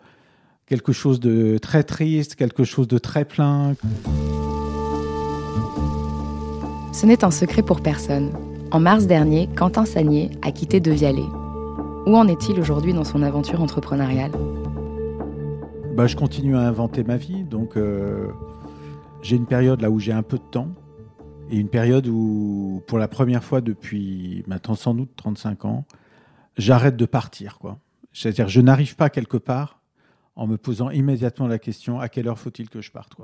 quelque 0.67 0.93
chose 0.93 1.21
de 1.21 1.59
très 1.59 1.83
triste, 1.83 2.37
quelque 2.37 2.65
chose 2.65 2.89
de 2.89 2.99
très 2.99 3.25
plein. 3.25 3.75
Ce 6.93 7.07
n'est 7.07 7.25
un 7.25 7.31
secret 7.31 7.63
pour 7.63 7.81
personne. 7.81 8.33
En 8.71 8.79
mars 8.79 9.07
dernier, 9.07 9.49
Quentin 9.57 9.87
Sagnier 9.87 10.31
a 10.43 10.53
quitté 10.53 10.79
De 10.79 10.91
Vialet. 10.91 11.25
Où 12.05 12.15
en 12.15 12.29
est-il 12.29 12.61
aujourd'hui 12.61 12.93
dans 12.93 13.05
son 13.05 13.23
aventure 13.23 13.63
entrepreneuriale? 13.63 14.33
Bah, 15.97 16.07
Je 16.07 16.17
continue 16.17 16.55
à 16.55 16.61
inventer 16.61 17.03
ma 17.03 17.17
vie, 17.17 17.45
donc 17.45 17.79
euh, 17.79 18.29
j'ai 19.23 19.37
une 19.37 19.47
période 19.47 19.81
là 19.81 19.91
où 19.91 19.99
j'ai 19.99 20.13
un 20.13 20.23
peu 20.23 20.37
de 20.37 20.43
temps 20.43 20.69
et 21.51 21.57
une 21.57 21.71
période 21.71 22.07
où, 22.09 22.83
pour 22.87 22.99
la 22.99 23.09
première 23.09 23.43
fois 23.43 23.63
depuis 23.63 24.45
maintenant 24.47 24.75
sans 24.75 24.93
doute 24.93 25.13
35 25.17 25.65
ans, 25.65 25.87
j'arrête 26.59 26.99
de 26.99 27.07
partir. 27.07 27.59
C'est-à-dire, 28.13 28.49
je 28.49 28.61
n'arrive 28.61 28.97
pas 28.97 29.09
quelque 29.09 29.39
part 29.39 29.81
en 30.37 30.47
me 30.47 30.59
posant 30.59 30.91
immédiatement 30.91 31.47
la 31.47 31.59
question 31.59 32.01
à 32.01 32.11
quelle 32.11 32.29
heure 32.29 32.39
faut-il 32.39 32.69
que 32.69 32.83
je 32.83 32.91
parte. 32.91 33.15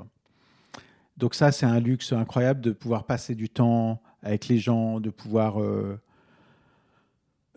Donc 1.19 1.35
ça, 1.35 1.51
c'est 1.51 1.65
un 1.65 1.81
luxe 1.81 2.13
incroyable 2.13 2.61
de 2.61 2.71
pouvoir 2.71 3.03
passer 3.03 3.35
du 3.35 3.49
temps 3.49 4.01
avec 4.23 4.47
les 4.47 4.57
gens, 4.57 5.01
de 5.01 5.09
pouvoir 5.09 5.61
euh, 5.61 5.99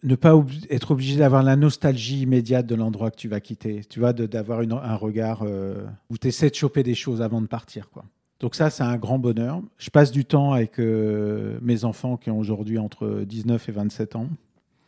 ne 0.03 0.17
pas 0.17 0.35
être 0.69 0.91
obligé 0.91 1.17
d'avoir 1.17 1.45
la 1.45 1.55
nostalgie 1.55 2.23
immédiate 2.23 2.67
de 2.67 2.75
l'endroit 2.75 3.13
que 3.13 3.17
tu 3.17 3.29
vas 3.29 3.41
quitter. 3.41 3.83
Tu 3.89 4.01
vois, 4.01 4.13
d'avoir 4.13 4.61
un 4.61 4.97
regard 4.97 5.43
euh, 5.45 5.87
où 6.11 6.19
tu 6.19 6.27
essaies 6.27 6.51
de 6.51 6.57
choper 6.57 6.83
des 6.83 6.97
choses 6.97 7.23
avant 7.23 7.41
de 7.41 7.47
partir. 7.47 7.89
Donc 8.41 8.57
ça, 8.57 8.69
c'est 8.69 8.83
un 8.83 8.97
grand 8.97 9.21
bonheur. 9.21 9.63
Je 9.79 9.91
passe 9.91 10.11
du 10.11 10.25
temps 10.25 10.53
avec 10.53 10.81
euh, 10.81 11.59
mes 11.63 11.85
enfants 11.85 12.17
qui 12.17 12.31
ont 12.31 12.39
aujourd'hui 12.41 12.79
entre 12.79 13.23
19 13.25 13.69
et 13.69 13.73
27 13.73 14.17
ans. 14.17 14.29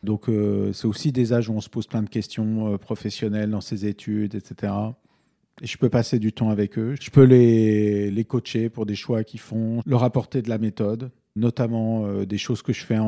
Donc 0.03 0.29
c'est 0.73 0.85
aussi 0.85 1.11
des 1.11 1.33
âges 1.33 1.49
où 1.49 1.53
on 1.53 1.61
se 1.61 1.69
pose 1.69 1.87
plein 1.87 2.03
de 2.03 2.09
questions 2.09 2.77
professionnelles 2.77 3.49
dans 3.49 3.61
ses 3.61 3.87
études, 3.87 4.35
etc. 4.35 4.71
Je 5.61 5.77
peux 5.77 5.89
passer 5.89 6.19
du 6.19 6.33
temps 6.33 6.49
avec 6.49 6.77
eux. 6.77 6.95
Je 6.99 7.09
peux 7.09 7.23
les, 7.23 8.11
les 8.11 8.25
coacher 8.25 8.69
pour 8.69 8.85
des 8.85 8.95
choix 8.95 9.23
qu'ils 9.23 9.39
font, 9.39 9.81
leur 9.85 10.03
apporter 10.03 10.41
de 10.41 10.49
la 10.49 10.57
méthode, 10.57 11.11
notamment 11.35 12.23
des 12.23 12.37
choses 12.37 12.61
que 12.61 12.73
je 12.73 12.83
fais 12.83 12.99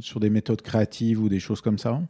sur 0.00 0.20
des 0.20 0.30
méthodes 0.30 0.62
créatives 0.62 1.20
ou 1.20 1.28
des 1.28 1.40
choses 1.40 1.60
comme 1.60 1.78
ça. 1.78 2.00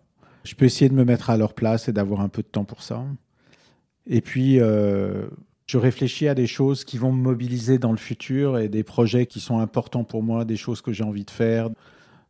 Je 0.45 0.55
peux 0.55 0.67
essayer 0.67 0.89
de 0.89 0.95
me 0.95 1.05
mettre 1.05 1.31
à 1.31 1.37
leur 1.37 1.55
place 1.55 1.89
et 1.89 1.93
d'avoir 1.93 2.21
un 2.21 2.29
peu 2.29 2.43
de 2.43 2.49
temps 2.49 2.65
pour 2.65 2.83
ça. 2.83 3.05
Et 4.07 4.21
puis, 4.21 4.61
je 5.69 5.77
réfléchis 5.77 6.27
à 6.29 6.35
des 6.35 6.47
choses 6.47 6.85
qui 6.85 6.97
vont 6.97 7.13
me 7.13 7.23
mobiliser 7.23 7.79
dans 7.79 7.91
le 7.93 7.99
futur 7.99 8.59
et 8.59 8.71
des 8.71 8.83
projets 8.83 9.27
qui 9.27 9.39
sont 9.39 9.59
importants 9.59 10.03
pour 10.03 10.23
moi, 10.23 10.47
des 10.47 10.57
choses 10.57 10.81
que 10.81 10.93
j'ai 10.93 11.05
envie 11.05 11.27
de 11.27 11.31
faire, 11.31 11.69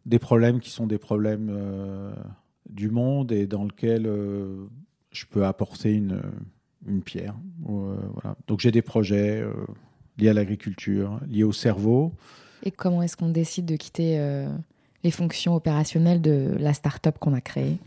des 0.07 0.19
problèmes 0.19 0.59
qui 0.59 0.71
sont 0.71 0.89
des 0.89 0.99
problèmes 0.99 1.49
euh, 1.49 2.13
du 2.69 2.91
monde 2.91 3.31
et 3.31 3.47
dans 3.47 3.65
lesquels 3.65 4.07
euh, 4.07 4.67
je 5.13 5.25
peux 5.27 5.47
apporter 5.47 5.93
une, 5.93 6.21
une 6.87 7.03
pierre. 7.03 7.35
Euh, 7.69 7.97
voilà. 8.15 8.37
Donc 8.47 8.61
j'ai 8.61 8.71
des 8.71 8.83
projets 8.83 9.45
liés 10.19 10.29
à 10.29 10.33
l'agriculture, 10.33 11.21
liés 11.29 11.45
au 11.45 11.53
cerveau. 11.53 12.13
Et 12.63 12.71
comment 12.71 13.03
est-ce 13.03 13.17
qu'on 13.17 13.31
décide 13.31 13.67
de 13.67 13.77
quitter 13.77 14.19
les 15.05 15.11
fonctions 15.11 15.55
opérationnelles 15.55 16.21
de 16.21 16.57
la 16.59 16.75
start-up 16.75 17.19
qu'on 17.19 17.35
a 17.35 17.41
créée? 17.41 17.79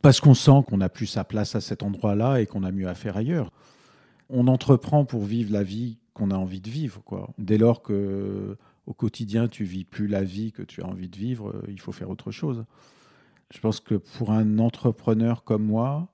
Parce 0.00 0.20
qu'on 0.20 0.34
sent 0.34 0.64
qu'on 0.66 0.78
n'a 0.78 0.88
plus 0.88 1.06
sa 1.06 1.24
place 1.24 1.54
à 1.54 1.60
cet 1.60 1.82
endroit-là 1.82 2.40
et 2.40 2.46
qu'on 2.46 2.64
a 2.64 2.72
mieux 2.72 2.88
à 2.88 2.94
faire 2.94 3.16
ailleurs 3.16 3.50
on 4.32 4.48
entreprend 4.48 5.04
pour 5.04 5.22
vivre 5.22 5.52
la 5.52 5.62
vie 5.62 5.98
qu'on 6.14 6.30
a 6.30 6.36
envie 6.36 6.60
de 6.60 6.70
vivre. 6.70 7.02
Quoi. 7.04 7.30
Dès 7.38 7.58
lors 7.58 7.82
que 7.82 8.56
au 8.86 8.94
quotidien 8.94 9.46
tu 9.46 9.62
vis 9.62 9.84
plus 9.84 10.08
la 10.08 10.24
vie 10.24 10.50
que 10.50 10.62
tu 10.62 10.82
as 10.82 10.86
envie 10.86 11.08
de 11.08 11.16
vivre, 11.16 11.50
euh, 11.50 11.62
il 11.68 11.80
faut 11.80 11.92
faire 11.92 12.10
autre 12.10 12.30
chose. 12.30 12.64
Je 13.54 13.60
pense 13.60 13.80
que 13.80 13.94
pour 13.94 14.32
un 14.32 14.58
entrepreneur 14.58 15.44
comme 15.44 15.64
moi, 15.64 16.08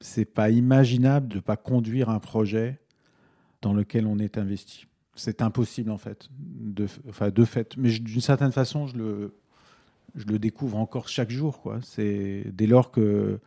c'est 0.00 0.24
pas 0.24 0.50
imaginable 0.50 1.28
de 1.28 1.36
ne 1.36 1.40
pas 1.40 1.56
conduire 1.56 2.08
un 2.10 2.20
projet 2.20 2.78
dans 3.62 3.72
lequel 3.72 4.06
on 4.06 4.18
est 4.18 4.38
investi. 4.38 4.86
C'est 5.14 5.42
impossible 5.42 5.90
en 5.90 5.98
fait, 5.98 6.28
de, 6.38 6.86
enfin 7.08 7.30
de 7.30 7.44
fait. 7.44 7.76
Mais 7.76 7.90
d'une 7.90 8.20
certaine 8.20 8.52
façon, 8.52 8.86
je 8.86 8.96
le, 8.96 10.38
découvre 10.38 10.76
encore 10.76 11.08
chaque 11.08 11.30
jour. 11.30 11.74
C'est 11.82 12.44
dès 12.52 12.66
lors 12.66 12.92
que 12.92 13.40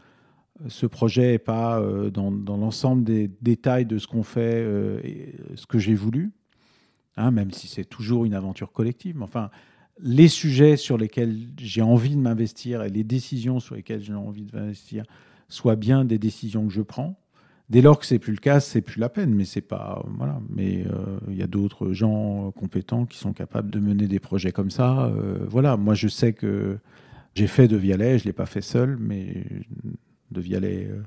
ce 0.67 0.85
projet 0.85 1.31
n'est 1.31 1.39
pas 1.39 1.79
euh, 1.79 2.09
dans, 2.09 2.29
l'ensemble 2.29 3.03
des 3.03 3.31
détails 3.41 3.85
de 3.85 3.97
ce 3.97 4.07
qu'on 4.07 4.23
fait, 4.23 4.63
euh, 4.63 4.99
et 5.03 5.35
ce 5.55 5.65
que 5.65 5.79
j'ai 5.79 5.95
voulu, 5.95 6.31
hein, 7.15 7.31
même 7.31 7.51
si 7.51 7.67
c'est 7.67 7.85
toujours 7.85 8.25
une 8.25 8.33
aventure 8.33 8.71
collective. 8.73 9.21
enfin, 9.23 9.49
les 10.03 10.27
sujets 10.27 10.77
sur 10.77 10.97
lesquels 10.97 11.35
j'ai 11.57 11.81
envie 11.81 12.15
de 12.15 12.21
m'investir 12.21 12.83
et 12.83 12.89
les 12.89 13.03
décisions 13.03 13.59
sur 13.59 13.75
lesquelles 13.75 14.01
j'ai 14.01 14.13
envie 14.13 14.43
de 14.43 14.55
m'investir 14.55 15.05
soient 15.51 15.75
bien 15.75 16.05
des 16.05 16.17
décisions 16.17 16.67
que 16.67 16.73
je 16.73 16.81
prends. 16.81 17.17
Dès 17.69 17.81
lors 17.81 17.99
que 17.99 18.05
c'est 18.05 18.19
plus 18.19 18.33
le 18.33 18.39
cas, 18.39 18.59
c'est 18.59 18.81
plus 18.81 18.99
la 18.99 19.09
peine. 19.09 19.33
Mais 19.33 19.45
c'est 19.45 19.61
pas 19.61 20.03
voilà. 20.17 20.39
Mais 20.49 20.85
euh, 20.87 21.19
il 21.29 21.37
y 21.37 21.43
a 21.43 21.47
d'autres 21.47 21.93
gens 21.93 22.51
compétents 22.51 23.05
qui 23.05 23.17
sont 23.17 23.33
capables 23.33 23.69
de 23.69 23.79
mener 23.79 24.07
des 24.07 24.19
projets 24.19 24.51
comme 24.51 24.71
ça. 24.71 25.11
voilà. 25.47 25.77
Moi, 25.77 25.93
je 25.93 26.07
sais 26.07 26.33
que 26.33 26.77
j'ai 27.35 27.47
fait 27.47 27.67
de 27.67 27.77
Vialet, 27.77 28.19
je 28.19 28.25
l'ai 28.25 28.33
pas 28.33 28.45
fait 28.45 28.61
seul, 28.61 28.97
mais 28.99 29.45
de 30.31 30.41
Vialet 30.41 30.87
euh, 30.89 31.03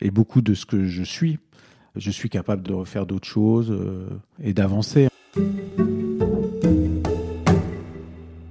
et 0.00 0.10
beaucoup 0.10 0.42
de 0.42 0.54
ce 0.54 0.66
que 0.66 0.84
je 0.84 1.02
suis. 1.02 1.38
Je 1.96 2.10
suis 2.10 2.28
capable 2.28 2.62
de 2.62 2.72
refaire 2.72 3.06
d'autres 3.06 3.26
choses 3.26 3.70
euh, 3.70 4.08
et 4.42 4.52
d'avancer. 4.52 5.08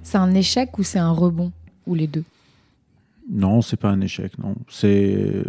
C'est 0.04 0.18
un 0.18 0.34
échec 0.34 0.78
ou 0.78 0.84
c'est 0.84 1.00
un 1.00 1.12
rebond 1.12 1.52
Ou 1.86 1.96
les 1.96 2.08
deux? 2.08 2.24
Non, 3.30 3.62
c'est 3.62 3.78
pas 3.78 3.90
un 3.90 4.02
échec, 4.02 4.38
non. 4.38 4.56
C'est, 4.70 5.44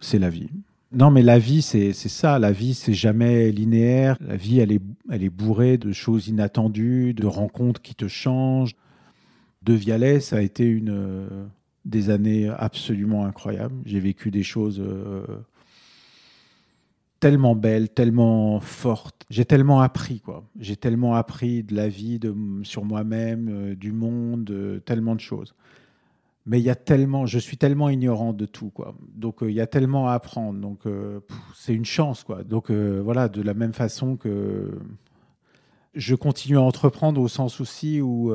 c'est 0.00 0.18
la 0.18 0.28
vie. 0.28 0.50
Non, 0.92 1.10
mais 1.10 1.22
la 1.22 1.38
vie, 1.38 1.62
c'est, 1.62 1.92
ça. 1.92 2.38
La 2.38 2.52
vie, 2.52 2.74
c'est 2.74 2.92
jamais 2.92 3.50
linéaire. 3.50 4.16
La 4.20 4.36
vie, 4.36 4.58
elle 4.58 4.72
est, 4.72 4.82
elle 5.10 5.22
est 5.22 5.30
bourrée 5.30 5.78
de 5.78 5.92
choses 5.92 6.28
inattendues, 6.28 7.14
de 7.14 7.26
rencontres 7.26 7.80
qui 7.80 7.94
te 7.94 8.08
changent. 8.08 8.76
De 9.62 9.72
Vialet, 9.72 10.20
ça 10.20 10.36
a 10.36 10.40
été 10.40 10.64
une, 10.64 11.48
des 11.84 12.10
années 12.10 12.48
absolument 12.48 13.24
incroyables. 13.24 13.74
J'ai 13.86 14.00
vécu 14.00 14.30
des 14.30 14.42
choses 14.42 14.80
euh, 14.80 15.24
tellement 17.20 17.54
belles, 17.54 17.88
tellement 17.88 18.60
fortes. 18.60 19.24
J'ai 19.30 19.44
tellement 19.44 19.80
appris, 19.80 20.20
quoi. 20.20 20.44
J'ai 20.58 20.76
tellement 20.76 21.14
appris 21.14 21.62
de 21.62 21.74
la 21.74 21.88
vie, 21.88 22.18
de, 22.18 22.34
sur 22.64 22.84
moi-même, 22.84 23.48
euh, 23.50 23.74
du 23.74 23.92
monde, 23.92 24.82
tellement 24.84 25.14
de 25.14 25.20
choses. 25.20 25.54
Mais 26.44 26.58
il 26.58 26.64
y 26.64 26.70
a 26.70 26.74
tellement, 26.74 27.24
je 27.26 27.38
suis 27.38 27.56
tellement 27.56 27.88
ignorant 27.88 28.32
de 28.32 28.46
tout, 28.46 28.70
quoi. 28.70 28.96
Donc 29.14 29.42
euh, 29.42 29.50
il 29.50 29.54
y 29.54 29.60
a 29.60 29.66
tellement 29.66 30.08
à 30.08 30.14
apprendre. 30.14 30.58
Donc 30.60 30.80
c'est 31.54 31.74
une 31.74 31.84
chance, 31.84 32.24
quoi. 32.24 32.42
Donc 32.42 32.70
voilà, 32.70 33.28
de 33.28 33.42
la 33.42 33.54
même 33.54 33.72
façon 33.72 34.16
que 34.16 34.78
je 35.94 36.14
continue 36.14 36.56
à 36.56 36.62
entreprendre 36.62 37.20
au 37.20 37.28
sens 37.28 37.60
aussi 37.60 38.00
où 38.00 38.32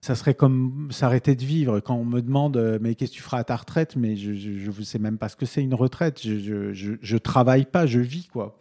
ça 0.00 0.14
serait 0.14 0.34
comme 0.34 0.88
s'arrêter 0.90 1.34
de 1.34 1.44
vivre. 1.44 1.80
Quand 1.80 1.94
on 1.94 2.04
me 2.04 2.20
demande, 2.20 2.56
euh, 2.56 2.78
mais 2.80 2.94
qu'est-ce 2.94 3.12
que 3.12 3.16
tu 3.16 3.22
feras 3.22 3.38
à 3.38 3.44
ta 3.44 3.56
retraite? 3.56 3.96
Mais 3.96 4.16
je 4.16 4.32
ne 4.32 4.84
sais 4.84 4.98
même 4.98 5.18
pas 5.18 5.28
ce 5.28 5.36
que 5.36 5.46
c'est 5.46 5.62
une 5.62 5.74
retraite. 5.74 6.20
Je, 6.22 6.72
je, 6.72 7.16
travaille 7.16 7.66
pas, 7.66 7.86
je 7.86 8.00
vis, 8.00 8.26
quoi. 8.26 8.56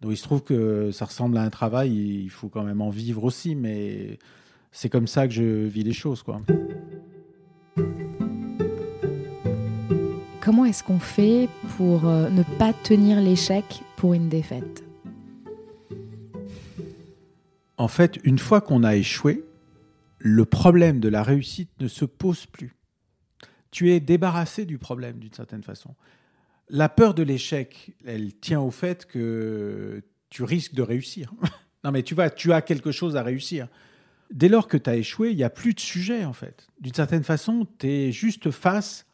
Donc 0.00 0.12
il 0.12 0.16
se 0.16 0.24
trouve 0.24 0.42
que 0.42 0.90
ça 0.90 1.04
ressemble 1.04 1.36
à 1.36 1.42
un 1.42 1.50
travail, 1.50 1.92
il 1.92 2.30
faut 2.30 2.48
quand 2.48 2.64
même 2.64 2.80
en 2.80 2.90
vivre 2.90 3.22
aussi, 3.22 3.54
mais 3.54 4.18
c'est 4.72 4.88
comme 4.88 5.06
ça 5.06 5.28
que 5.28 5.32
je 5.32 5.44
vis 5.66 5.84
les 5.84 5.92
choses, 5.92 6.24
quoi. 6.24 6.42
Comment 10.44 10.64
est-ce 10.64 10.82
qu'on 10.82 10.98
fait 10.98 11.48
pour 11.76 12.08
euh, 12.08 12.28
ne 12.28 12.42
pas 12.42 12.72
tenir 12.72 13.20
l'échec 13.20 13.64
pour 13.96 14.12
une 14.12 14.28
défaite? 14.28 14.82
En 17.76 17.86
fait, 17.86 18.18
une 18.24 18.40
fois 18.40 18.60
qu'on 18.60 18.82
a 18.82 18.96
échoué, 18.96 19.44
le 20.18 20.44
problème 20.44 20.98
de 20.98 21.08
la 21.08 21.22
réussite 21.22 21.70
ne 21.78 21.86
se 21.86 22.04
pose 22.04 22.46
plus. 22.46 22.74
Tu 23.70 23.92
es 23.92 24.00
débarrassé 24.00 24.64
du 24.64 24.78
problème 24.78 25.20
d'une 25.20 25.32
certaine 25.32 25.62
façon. 25.62 25.94
La 26.68 26.88
peur 26.88 27.14
de 27.14 27.22
l'échec, 27.22 27.92
elle 28.04 28.34
tient 28.34 28.60
au 28.60 28.72
fait 28.72 29.06
que 29.06 30.02
tu 30.28 30.42
risques 30.42 30.74
de 30.74 30.82
réussir. 30.82 31.32
non 31.84 31.92
mais 31.92 32.02
tu 32.02 32.16
vois, 32.16 32.30
tu 32.30 32.52
as 32.52 32.62
quelque 32.62 32.90
chose 32.90 33.14
à 33.14 33.22
réussir. 33.22 33.68
dès 34.32 34.48
lors 34.48 34.66
que 34.66 34.76
tu 34.76 34.90
as 34.90 34.96
échoué, 34.96 35.30
il 35.30 35.36
n'y 35.36 35.44
a 35.44 35.50
plus 35.50 35.72
de 35.72 35.80
sujet, 35.80 36.24
en 36.24 36.32
fait. 36.32 36.66
D'une 36.80 36.94
certaine 36.94 37.22
façon, 37.22 37.64
tu 37.78 37.86
es 37.86 38.10
juste 38.10 38.50
face 38.50 39.06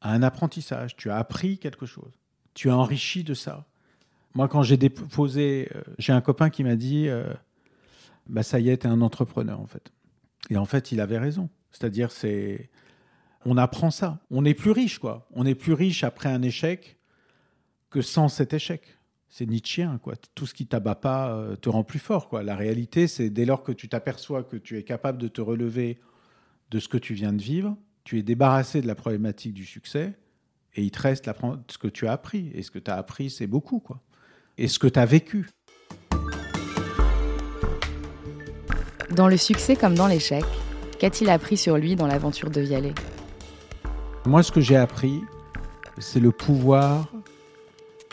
à 0.00 0.12
un 0.12 0.22
apprentissage. 0.22 0.96
Tu 0.96 1.10
as 1.10 1.16
appris 1.16 1.58
quelque 1.58 1.86
chose. 1.86 2.12
Tu 2.54 2.70
as 2.70 2.76
enrichi 2.76 3.24
de 3.24 3.34
ça. 3.34 3.66
Moi, 4.34 4.48
quand 4.48 4.62
j'ai 4.62 4.76
déposé, 4.76 5.68
euh, 5.74 5.82
j'ai 5.98 6.12
un 6.12 6.20
copain 6.20 6.50
qui 6.50 6.64
m'a 6.64 6.76
dit 6.76 7.08
euh, 7.08 7.32
bah, 8.28 8.42
ça 8.42 8.60
y 8.60 8.70
est, 8.70 8.82
tu 8.82 8.86
es 8.86 8.90
un 8.90 9.00
entrepreneur, 9.00 9.60
en 9.60 9.66
fait. 9.66 9.92
Et 10.50 10.56
en 10.56 10.64
fait, 10.64 10.92
il 10.92 11.00
avait 11.00 11.18
raison. 11.18 11.50
C'est-à-dire, 11.72 12.10
c'est. 12.10 12.70
On 13.44 13.56
apprend 13.56 13.90
ça. 13.90 14.20
On 14.30 14.44
est 14.44 14.54
plus 14.54 14.70
riche, 14.70 14.98
quoi. 14.98 15.26
On 15.32 15.46
est 15.46 15.54
plus 15.54 15.72
riche 15.72 16.04
après 16.04 16.28
un 16.28 16.42
échec 16.42 16.98
que 17.88 18.02
sans 18.02 18.28
cet 18.28 18.52
échec. 18.52 18.98
C'est 19.28 19.46
Nietzschéen, 19.46 19.98
quoi. 19.98 20.14
Tout 20.34 20.46
ce 20.46 20.54
qui 20.54 20.66
t'abat 20.66 20.96
pas 20.96 21.32
euh, 21.32 21.56
te 21.56 21.68
rend 21.68 21.84
plus 21.84 21.98
fort, 21.98 22.28
quoi. 22.28 22.42
La 22.42 22.56
réalité, 22.56 23.06
c'est 23.06 23.30
dès 23.30 23.44
lors 23.44 23.62
que 23.62 23.72
tu 23.72 23.88
t'aperçois 23.88 24.42
que 24.42 24.56
tu 24.56 24.76
es 24.76 24.82
capable 24.82 25.18
de 25.18 25.28
te 25.28 25.40
relever 25.40 26.00
de 26.70 26.78
ce 26.78 26.88
que 26.88 26.98
tu 26.98 27.14
viens 27.14 27.32
de 27.32 27.42
vivre, 27.42 27.76
tu 28.04 28.18
es 28.18 28.22
débarrassé 28.22 28.80
de 28.80 28.86
la 28.86 28.94
problématique 28.94 29.54
du 29.54 29.64
succès 29.64 30.14
et 30.74 30.82
il 30.82 30.90
te 30.90 31.00
reste 31.00 31.30
ce 31.68 31.78
que 31.78 31.88
tu 31.88 32.06
as 32.06 32.12
appris. 32.12 32.50
Et 32.54 32.62
ce 32.62 32.70
que 32.70 32.78
tu 32.78 32.90
as 32.90 32.96
appris, 32.96 33.30
c'est 33.30 33.46
beaucoup, 33.46 33.80
quoi. 33.80 34.00
Et 34.58 34.68
ce 34.68 34.78
que 34.78 34.86
tu 34.86 34.98
as 34.98 35.06
vécu. 35.06 35.48
Dans 39.14 39.28
le 39.28 39.36
succès 39.36 39.74
comme 39.74 39.94
dans 39.94 40.06
l'échec, 40.06 40.44
qu'a-t-il 40.98 41.30
appris 41.30 41.56
sur 41.56 41.76
lui 41.76 41.96
dans 41.96 42.06
l'aventure 42.06 42.50
de 42.50 42.60
Vialet? 42.60 42.94
Moi, 44.26 44.42
ce 44.42 44.52
que 44.52 44.60
j'ai 44.60 44.76
appris, 44.76 45.20
c'est 45.98 46.20
le 46.20 46.30
pouvoir 46.30 47.12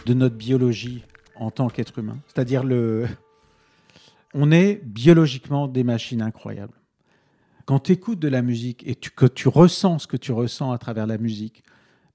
de 0.06 0.14
notre 0.14 0.36
biologie 0.36 1.04
en 1.36 1.52
tant 1.52 1.70
qu'être 1.70 2.00
humain. 2.00 2.18
C'est-à-dire 2.28 2.64
le, 2.64 3.08
on 4.34 4.52
est 4.52 4.82
biologiquement 4.84 5.68
des 5.68 5.84
machines 5.84 6.22
incroyables. 6.22 6.74
Quand 7.68 7.80
tu 7.80 7.92
écoutes 7.92 8.20
de 8.20 8.30
la 8.30 8.42
musique 8.42 8.88
et 8.88 8.96
que 8.96 9.26
tu 9.26 9.50
ressens 9.50 10.00
ce 10.00 10.08
que 10.08 10.16
tu 10.16 10.32
ressens 10.32 10.72
à 10.72 10.78
travers 10.78 11.06
la 11.06 11.18
musique, 11.18 11.64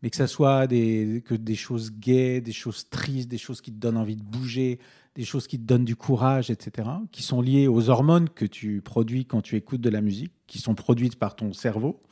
mais 0.03 0.09
que 0.09 0.17
ce 0.17 0.27
soit 0.27 0.67
des, 0.67 1.23
que 1.27 1.35
des 1.35 1.55
choses 1.57 1.93
gaies, 1.93 2.41
des 2.41 2.53
choses 2.53 2.89
tristes, 2.89 3.29
des 3.29 3.37
choses 3.37 3.61
qui 3.61 3.71
te 3.71 3.77
donnent 3.77 3.99
envie 3.99 4.17
de 4.17 4.23
bouger, 4.23 4.79
des 5.15 5.25
choses 5.25 5.47
qui 5.47 5.59
te 5.59 5.65
donnent 5.65 5.85
du 5.85 5.95
courage, 5.95 6.51
etc., 6.51 6.89
qui 7.13 7.23
sont 7.23 7.43
liées 7.43 7.69
aux 7.69 7.91
hormones 7.91 8.31
que 8.31 8.47
tu 8.47 8.81
produis 8.81 9.27
quand 9.27 9.43
tu 9.43 9.57
écoutes 9.57 9.83
de 9.83 9.91
la 9.91 10.01
musique, 10.01 10.33
qui 10.47 10.59
sont 10.59 10.75
produites 10.75 11.17
par 11.17 11.37
ton 11.37 11.53
cerveau, 11.53 12.03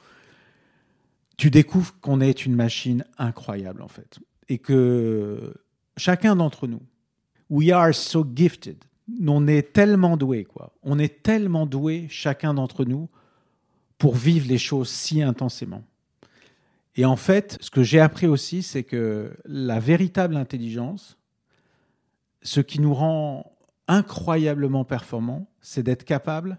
tu 1.38 1.50
découvres 1.50 1.98
qu'on 2.02 2.20
est 2.20 2.44
une 2.44 2.54
machine 2.54 3.06
incroyable, 3.16 3.80
en 3.80 3.88
fait. 3.88 4.18
Et 4.50 4.58
que 4.58 5.54
chacun 5.96 6.36
d'entre 6.36 6.66
nous, 6.66 6.82
we 7.48 7.70
are 7.70 7.94
so 7.94 8.22
gifted. 8.34 8.84
On 9.26 9.46
est 9.46 9.72
tellement 9.72 10.18
doué, 10.18 10.44
quoi. 10.44 10.74
On 10.82 10.98
est 10.98 11.22
tellement 11.22 11.64
doué, 11.64 12.06
chacun 12.10 12.52
d'entre 12.52 12.84
nous, 12.84 13.08
pour 14.00 14.16
vivre 14.16 14.48
les 14.48 14.58
choses 14.58 14.88
si 14.88 15.22
intensément. 15.22 15.84
Et 16.96 17.04
en 17.04 17.16
fait, 17.16 17.58
ce 17.60 17.70
que 17.70 17.82
j'ai 17.82 18.00
appris 18.00 18.26
aussi, 18.26 18.62
c'est 18.62 18.82
que 18.82 19.36
la 19.44 19.78
véritable 19.78 20.36
intelligence, 20.36 21.18
ce 22.42 22.60
qui 22.60 22.80
nous 22.80 22.94
rend 22.94 23.52
incroyablement 23.88 24.84
performants, 24.84 25.48
c'est 25.60 25.82
d'être 25.82 26.04
capable 26.04 26.58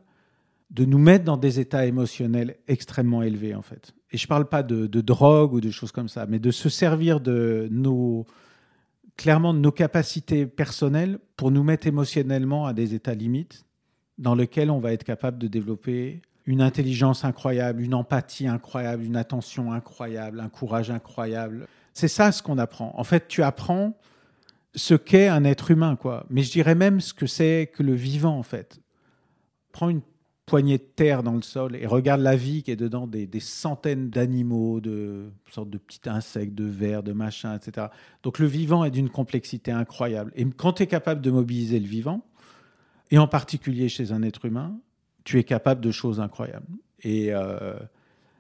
de 0.70 0.86
nous 0.86 1.00
mettre 1.00 1.26
dans 1.26 1.36
des 1.36 1.60
états 1.60 1.86
émotionnels 1.88 2.58
extrêmement 2.68 3.24
élevés, 3.24 3.56
en 3.56 3.64
fait. 3.64 3.92
Et 4.12 4.18
je 4.18 4.26
ne 4.26 4.30
parle 4.30 4.48
pas 4.48 4.62
de, 4.62 4.86
drogue 5.02 5.54
ou 5.54 5.62
de 5.62 5.72
choses 5.72 5.92
comme 5.92 6.10
ça, 6.10 6.28
mais 6.28 6.38
de 6.38 6.52
se 6.52 6.70
servir 6.70 7.20
de 7.22 7.68
nos, 7.72 8.28
clairement 9.18 9.54
de 9.54 9.60
nos 9.60 9.72
capacités 9.72 10.46
personnelles 10.46 11.18
pour 11.38 11.50
nous 11.50 11.64
mettre 11.64 11.88
émotionnellement 11.88 12.68
à 12.68 12.74
des 12.74 12.94
états 12.94 13.16
limites 13.16 13.66
dans 14.20 14.36
lesquels 14.36 14.70
on 14.70 14.80
va 14.80 14.94
être 14.94 15.04
capable 15.04 15.40
de 15.40 15.48
développer 15.48 16.22
une 16.46 16.62
intelligence 16.62 17.24
incroyable, 17.24 17.82
une 17.82 17.94
empathie 17.94 18.48
incroyable, 18.48 19.04
une 19.04 19.16
attention 19.16 19.72
incroyable, 19.72 20.40
un 20.40 20.50
courage 20.50 20.90
incroyable. 20.90 21.68
C'est 21.94 22.08
ça 22.08 22.32
ce 22.32 22.42
qu'on 22.42 22.58
apprend. 22.58 22.94
En 22.98 23.04
fait, 23.04 23.28
tu 23.28 23.44
apprends 23.44 23.98
ce 24.74 24.94
qu'est 24.94 25.28
un 25.28 25.44
être 25.44 25.72
humain, 25.72 25.96
quoi. 25.96 26.26
Mais 26.30 26.44
je 26.44 26.52
dirais 26.52 26.76
même 26.76 27.02
ce 27.02 27.14
que 27.14 27.28
c'est 27.28 27.72
que 27.74 27.84
le 27.84 27.94
vivant, 27.94 28.38
en 28.38 28.44
fait. 28.44 28.80
Prends 29.72 29.90
une 29.90 30.02
poignée 30.46 30.78
de 30.78 30.84
terre 30.84 31.24
dans 31.24 31.36
le 31.36 31.42
sol 31.42 31.78
et 31.78 31.86
regarde 31.86 32.20
la 32.20 32.36
vie 32.36 32.62
qui 32.64 32.72
est 32.72 32.76
dedans 32.76 33.08
des, 33.08 33.30
centaines 33.40 34.10
d'animaux, 34.10 34.82
de 34.82 35.32
sortes 35.50 35.70
de 35.70 35.78
petits 35.78 36.10
insectes, 36.10 36.54
de 36.54 36.66
vers, 36.66 37.04
de 37.04 37.14
machins, 37.14 37.56
etc. 37.56 37.88
Donc 38.24 38.38
le 38.38 38.48
vivant 38.48 38.84
est 38.84 38.92
d'une 38.92 39.10
complexité 39.10 39.72
incroyable. 39.72 40.34
Et 40.36 40.46
quand 40.46 40.74
tu 40.74 40.84
es 40.84 40.88
capable 40.88 41.22
de 41.22 41.32
mobiliser 41.32 41.80
le 41.80 41.88
vivant, 41.88 42.26
et 43.12 43.18
en 43.18 43.28
particulier 43.28 43.88
chez 43.88 44.12
un 44.12 44.24
être 44.24 44.44
humain, 44.44 44.78
tu 45.24 45.40
es 45.40 45.44
capable 45.44 45.82
de 45.82 45.92
choses 45.92 46.20
incroyables. 46.20 46.68
Et 47.02 47.34
euh, 47.34 47.74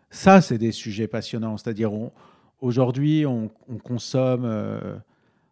ça, 0.10 0.41
c'est 0.41 0.58
des 0.58 0.72
sujets 0.72 1.08
passionnants. 1.08 1.58
C'est-à-dire, 1.58 1.91
aujourd'hui, 2.60 3.26
on, 3.26 3.50
consomme 3.84 4.46
euh, 4.46 4.98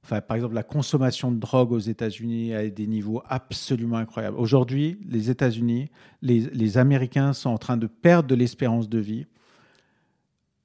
par 0.07 0.35
exemple, 0.35 0.55
la 0.55 0.63
consommation 0.63 1.31
de 1.31 1.39
drogue 1.39 1.71
aux 1.71 1.79
États-Unis 1.79 2.53
à 2.53 2.67
des 2.67 2.87
niveaux 2.87 3.21
absolument 3.27 3.97
incroyables. 3.97 4.37
Aujourd'hui, 4.37 4.97
les 5.07 5.29
États-Unis, 5.29 5.89
les, 6.21 6.77
Américains 6.77 7.33
sont 7.33 7.49
en 7.49 7.57
train 7.57 7.77
de 7.77 7.87
perdre 7.87 8.27
de 8.27 8.35
l'espérance 8.35 8.89
de 8.89 8.99
vie 8.99 9.27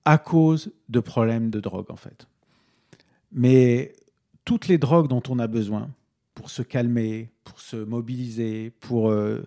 à 0.04 0.18
cause 0.18 0.72
de 0.88 1.00
problèmes 1.00 1.50
de 1.50 1.60
drogue, 1.60 1.90
en 1.90 1.96
fait. 1.96 2.26
Mais 3.32 3.92
toutes 4.44 4.68
les 4.68 4.78
drogues 4.78 5.08
dont 5.08 5.22
on 5.28 5.38
a 5.38 5.46
besoin 5.46 5.90
pour 6.34 6.50
se 6.50 6.62
calmer, 6.62 7.30
pour 7.44 7.60
se 7.60 7.76
mobiliser, 7.76 8.70
pour 8.80 9.10
euh, 9.10 9.46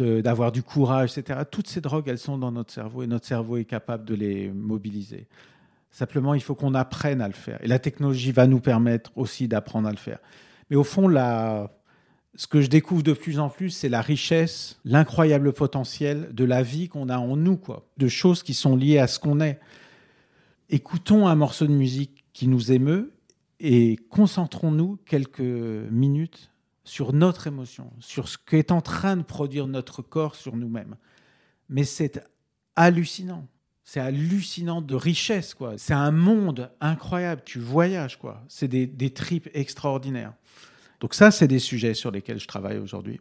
d'avoir 0.00 0.52
du 0.52 0.62
courage, 0.62 1.16
etc., 1.16 1.40
toutes 1.50 1.68
ces 1.68 1.80
drogues, 1.80 2.08
elles 2.08 2.18
sont 2.18 2.38
dans 2.38 2.52
notre 2.52 2.72
cerveau 2.72 3.02
et 3.02 3.06
notre 3.06 3.26
cerveau 3.26 3.56
est 3.56 3.64
capable 3.64 4.04
de 4.04 4.14
les 4.14 4.50
mobiliser. 4.50 5.26
Simplement, 5.90 6.34
il 6.34 6.42
faut 6.42 6.54
qu'on 6.54 6.74
apprenne 6.74 7.20
à 7.20 7.28
le 7.28 7.34
faire. 7.34 7.58
Et 7.62 7.66
la 7.66 7.78
technologie 7.78 8.32
va 8.32 8.46
nous 8.46 8.60
permettre 8.60 9.10
aussi 9.16 9.48
d'apprendre 9.48 9.88
à 9.88 9.90
le 9.90 9.96
faire. 9.96 10.18
Mais 10.68 10.76
au 10.76 10.84
fond, 10.84 11.08
ce 12.34 12.46
que 12.46 12.60
je 12.60 12.68
découvre 12.68 13.02
de 13.02 13.14
plus 13.14 13.38
en 13.38 13.48
plus, 13.48 13.70
c'est 13.70 13.88
la 13.88 14.02
richesse, 14.02 14.78
l'incroyable 14.84 15.52
potentiel 15.52 16.28
de 16.32 16.44
la 16.44 16.62
vie 16.62 16.88
qu'on 16.88 17.08
a 17.08 17.18
en 17.18 17.36
nous, 17.36 17.56
quoi, 17.56 17.88
de 17.96 18.08
choses 18.08 18.42
qui 18.42 18.54
sont 18.54 18.76
liées 18.76 18.98
à 18.98 19.06
ce 19.06 19.18
qu'on 19.18 19.40
est. 19.40 19.58
Écoutons 20.68 21.26
un 21.26 21.34
morceau 21.34 21.66
de 21.66 21.72
musique 21.72 22.24
qui 22.34 22.46
nous 22.46 22.70
émeut 22.70 23.12
et 23.58 23.96
concentrons-nous 24.10 24.98
quelques 25.06 25.40
minutes 25.40 26.50
sur 26.88 27.12
notre 27.12 27.46
émotion, 27.46 27.92
sur 28.00 28.28
ce 28.28 28.38
qu'est 28.38 28.72
en 28.72 28.80
train 28.80 29.16
de 29.16 29.22
produire 29.22 29.66
notre 29.66 30.02
corps 30.02 30.34
sur 30.34 30.56
nous-mêmes. 30.56 30.96
Mais 31.68 31.84
c'est 31.84 32.22
hallucinant 32.76 33.46
c'est 33.88 34.00
hallucinant 34.00 34.82
de 34.82 34.94
richesse, 34.94 35.54
quoi. 35.54 35.78
C'est 35.78 35.94
un 35.94 36.10
monde 36.10 36.70
incroyable. 36.78 37.40
Tu 37.46 37.58
voyages, 37.58 38.18
quoi. 38.18 38.44
C'est 38.46 38.68
des, 38.68 38.86
des 38.86 39.08
tripes 39.08 39.48
extraordinaires. 39.54 40.34
Donc 41.00 41.14
ça, 41.14 41.30
c'est 41.30 41.48
des 41.48 41.58
sujets 41.58 41.94
sur 41.94 42.10
lesquels 42.10 42.38
je 42.38 42.46
travaille 42.46 42.76
aujourd'hui 42.76 43.18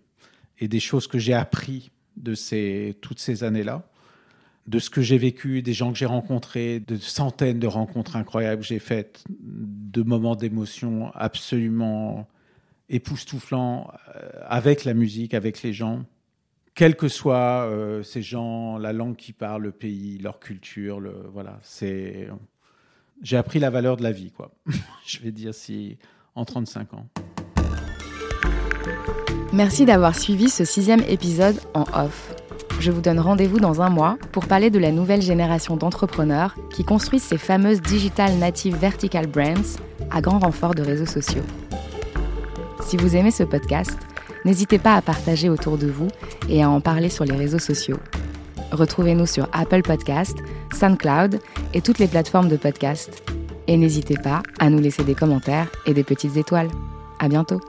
et 0.60 0.68
des 0.68 0.82
choses 0.82 1.08
que 1.08 1.20
j'ai 1.20 1.34
appris 1.34 1.90
de 2.18 2.36
ces, 2.36 2.98
toutes 3.00 3.20
ces 3.20 3.46
années-là, 3.46 3.88
de 4.68 4.80
ce 4.80 4.90
que 4.90 5.02
j'ai 5.02 5.18
vécu, 5.18 5.62
des 5.62 5.72
gens 5.72 5.94
que 5.94 5.98
j'ai 5.98 6.06
rencontrés, 6.06 6.82
de 6.82 6.98
centaines 6.98 7.60
de 7.60 7.68
rencontres 7.68 8.18
incroyables 8.18 8.62
que 8.62 8.68
j'ai 8.68 8.80
faites, 8.80 9.24
de 9.30 10.02
moments 10.02 10.36
d'émotion 10.36 11.12
absolument 11.14 12.28
époustouflants 12.89 13.91
euh, 14.15 14.30
avec 14.47 14.86
la 14.86 14.93
musique, 14.93 15.34
avec 15.34 15.62
les 15.62 15.73
gens 15.73 16.06
quels 16.78 16.95
que 16.95 17.08
soient 17.08 17.65
euh, 17.65 18.04
ces 18.04 18.21
gens, 18.21 18.78
la 18.78 18.93
langue 18.93 19.15
qu'ils 19.15 19.34
parlent, 19.34 19.63
le 19.63 19.71
pays, 19.71 20.19
leur 20.19 20.39
culture, 20.39 21.02
voilà, 21.34 21.58
c'est. 21.63 22.30
J'ai 23.23 23.36
appris 23.36 23.58
la 23.58 23.71
valeur 23.71 23.97
de 23.97 24.04
la 24.04 24.12
vie, 24.12 24.30
quoi. 24.30 24.52
Je 25.08 25.19
vais 25.19 25.32
dire 25.32 25.56
si 25.56 25.97
en 26.36 26.45
35 26.45 26.93
ans. 26.93 27.08
Merci 29.52 29.86
d'avoir 29.86 30.15
suivi 30.15 30.50
ce 30.50 30.65
sixième 30.65 31.02
épisode 31.10 31.60
en 31.73 31.86
off. 31.95 32.36
Je 32.80 32.91
vous 32.91 33.02
donne 33.02 33.19
rendez-vous 33.19 33.60
dans 33.60 33.82
un 33.82 33.89
mois 33.89 34.19
pour 34.32 34.45
parler 34.45 34.69
de 34.69 34.78
la 34.78 34.91
nouvelle 34.91 35.23
génération 35.23 35.78
d'entrepreneurs 35.78 36.56
qui 36.69 36.84
construisent 36.84 37.23
ces 37.23 37.39
fameuses 37.39 37.82
digital 37.82 38.36
native 38.36 38.76
vertical 38.76 39.26
brands 39.26 39.80
à 40.12 40.21
grand 40.21 40.38
renfort 40.38 40.76
de 40.76 40.84
réseaux 40.84 41.08
sociaux. 41.08 41.43
Si 42.88 42.97
vous 42.97 43.15
aimez 43.15 43.32
ce 43.32 43.43
podcast, 43.43 43.97
N'hésitez 44.47 44.80
pas 44.80 44.95
à 44.95 45.02
partager 45.02 45.50
autour 45.50 45.78
de 45.78 45.88
vous 45.88 46.08
et 46.50 46.63
à 46.63 46.69
en 46.69 46.80
parler 46.80 47.10
sur 47.10 47.26
les 47.26 47.36
réseaux 47.36 47.60
sociaux. 47.60 48.00
Retrouvez-nous 48.71 49.26
sur 49.26 49.50
Apple 49.52 49.82
Podcast, 49.82 50.38
SoundCloud 50.73 51.41
et 51.73 51.82
toutes 51.82 52.00
les 52.00 52.08
plateformes 52.08 52.47
de 52.47 52.56
podcast. 52.56 53.23
Et 53.67 53.76
n'hésitez 53.76 54.15
pas 54.15 54.43
à 54.60 54.69
nous 54.69 54.80
laisser 54.80 55.04
des 55.04 55.15
commentaires 55.15 55.69
et 55.86 55.93
des 55.93 56.06
petites 56.06 56.38
étoiles. 56.38 56.69
À 57.19 57.28
bientôt! 57.28 57.60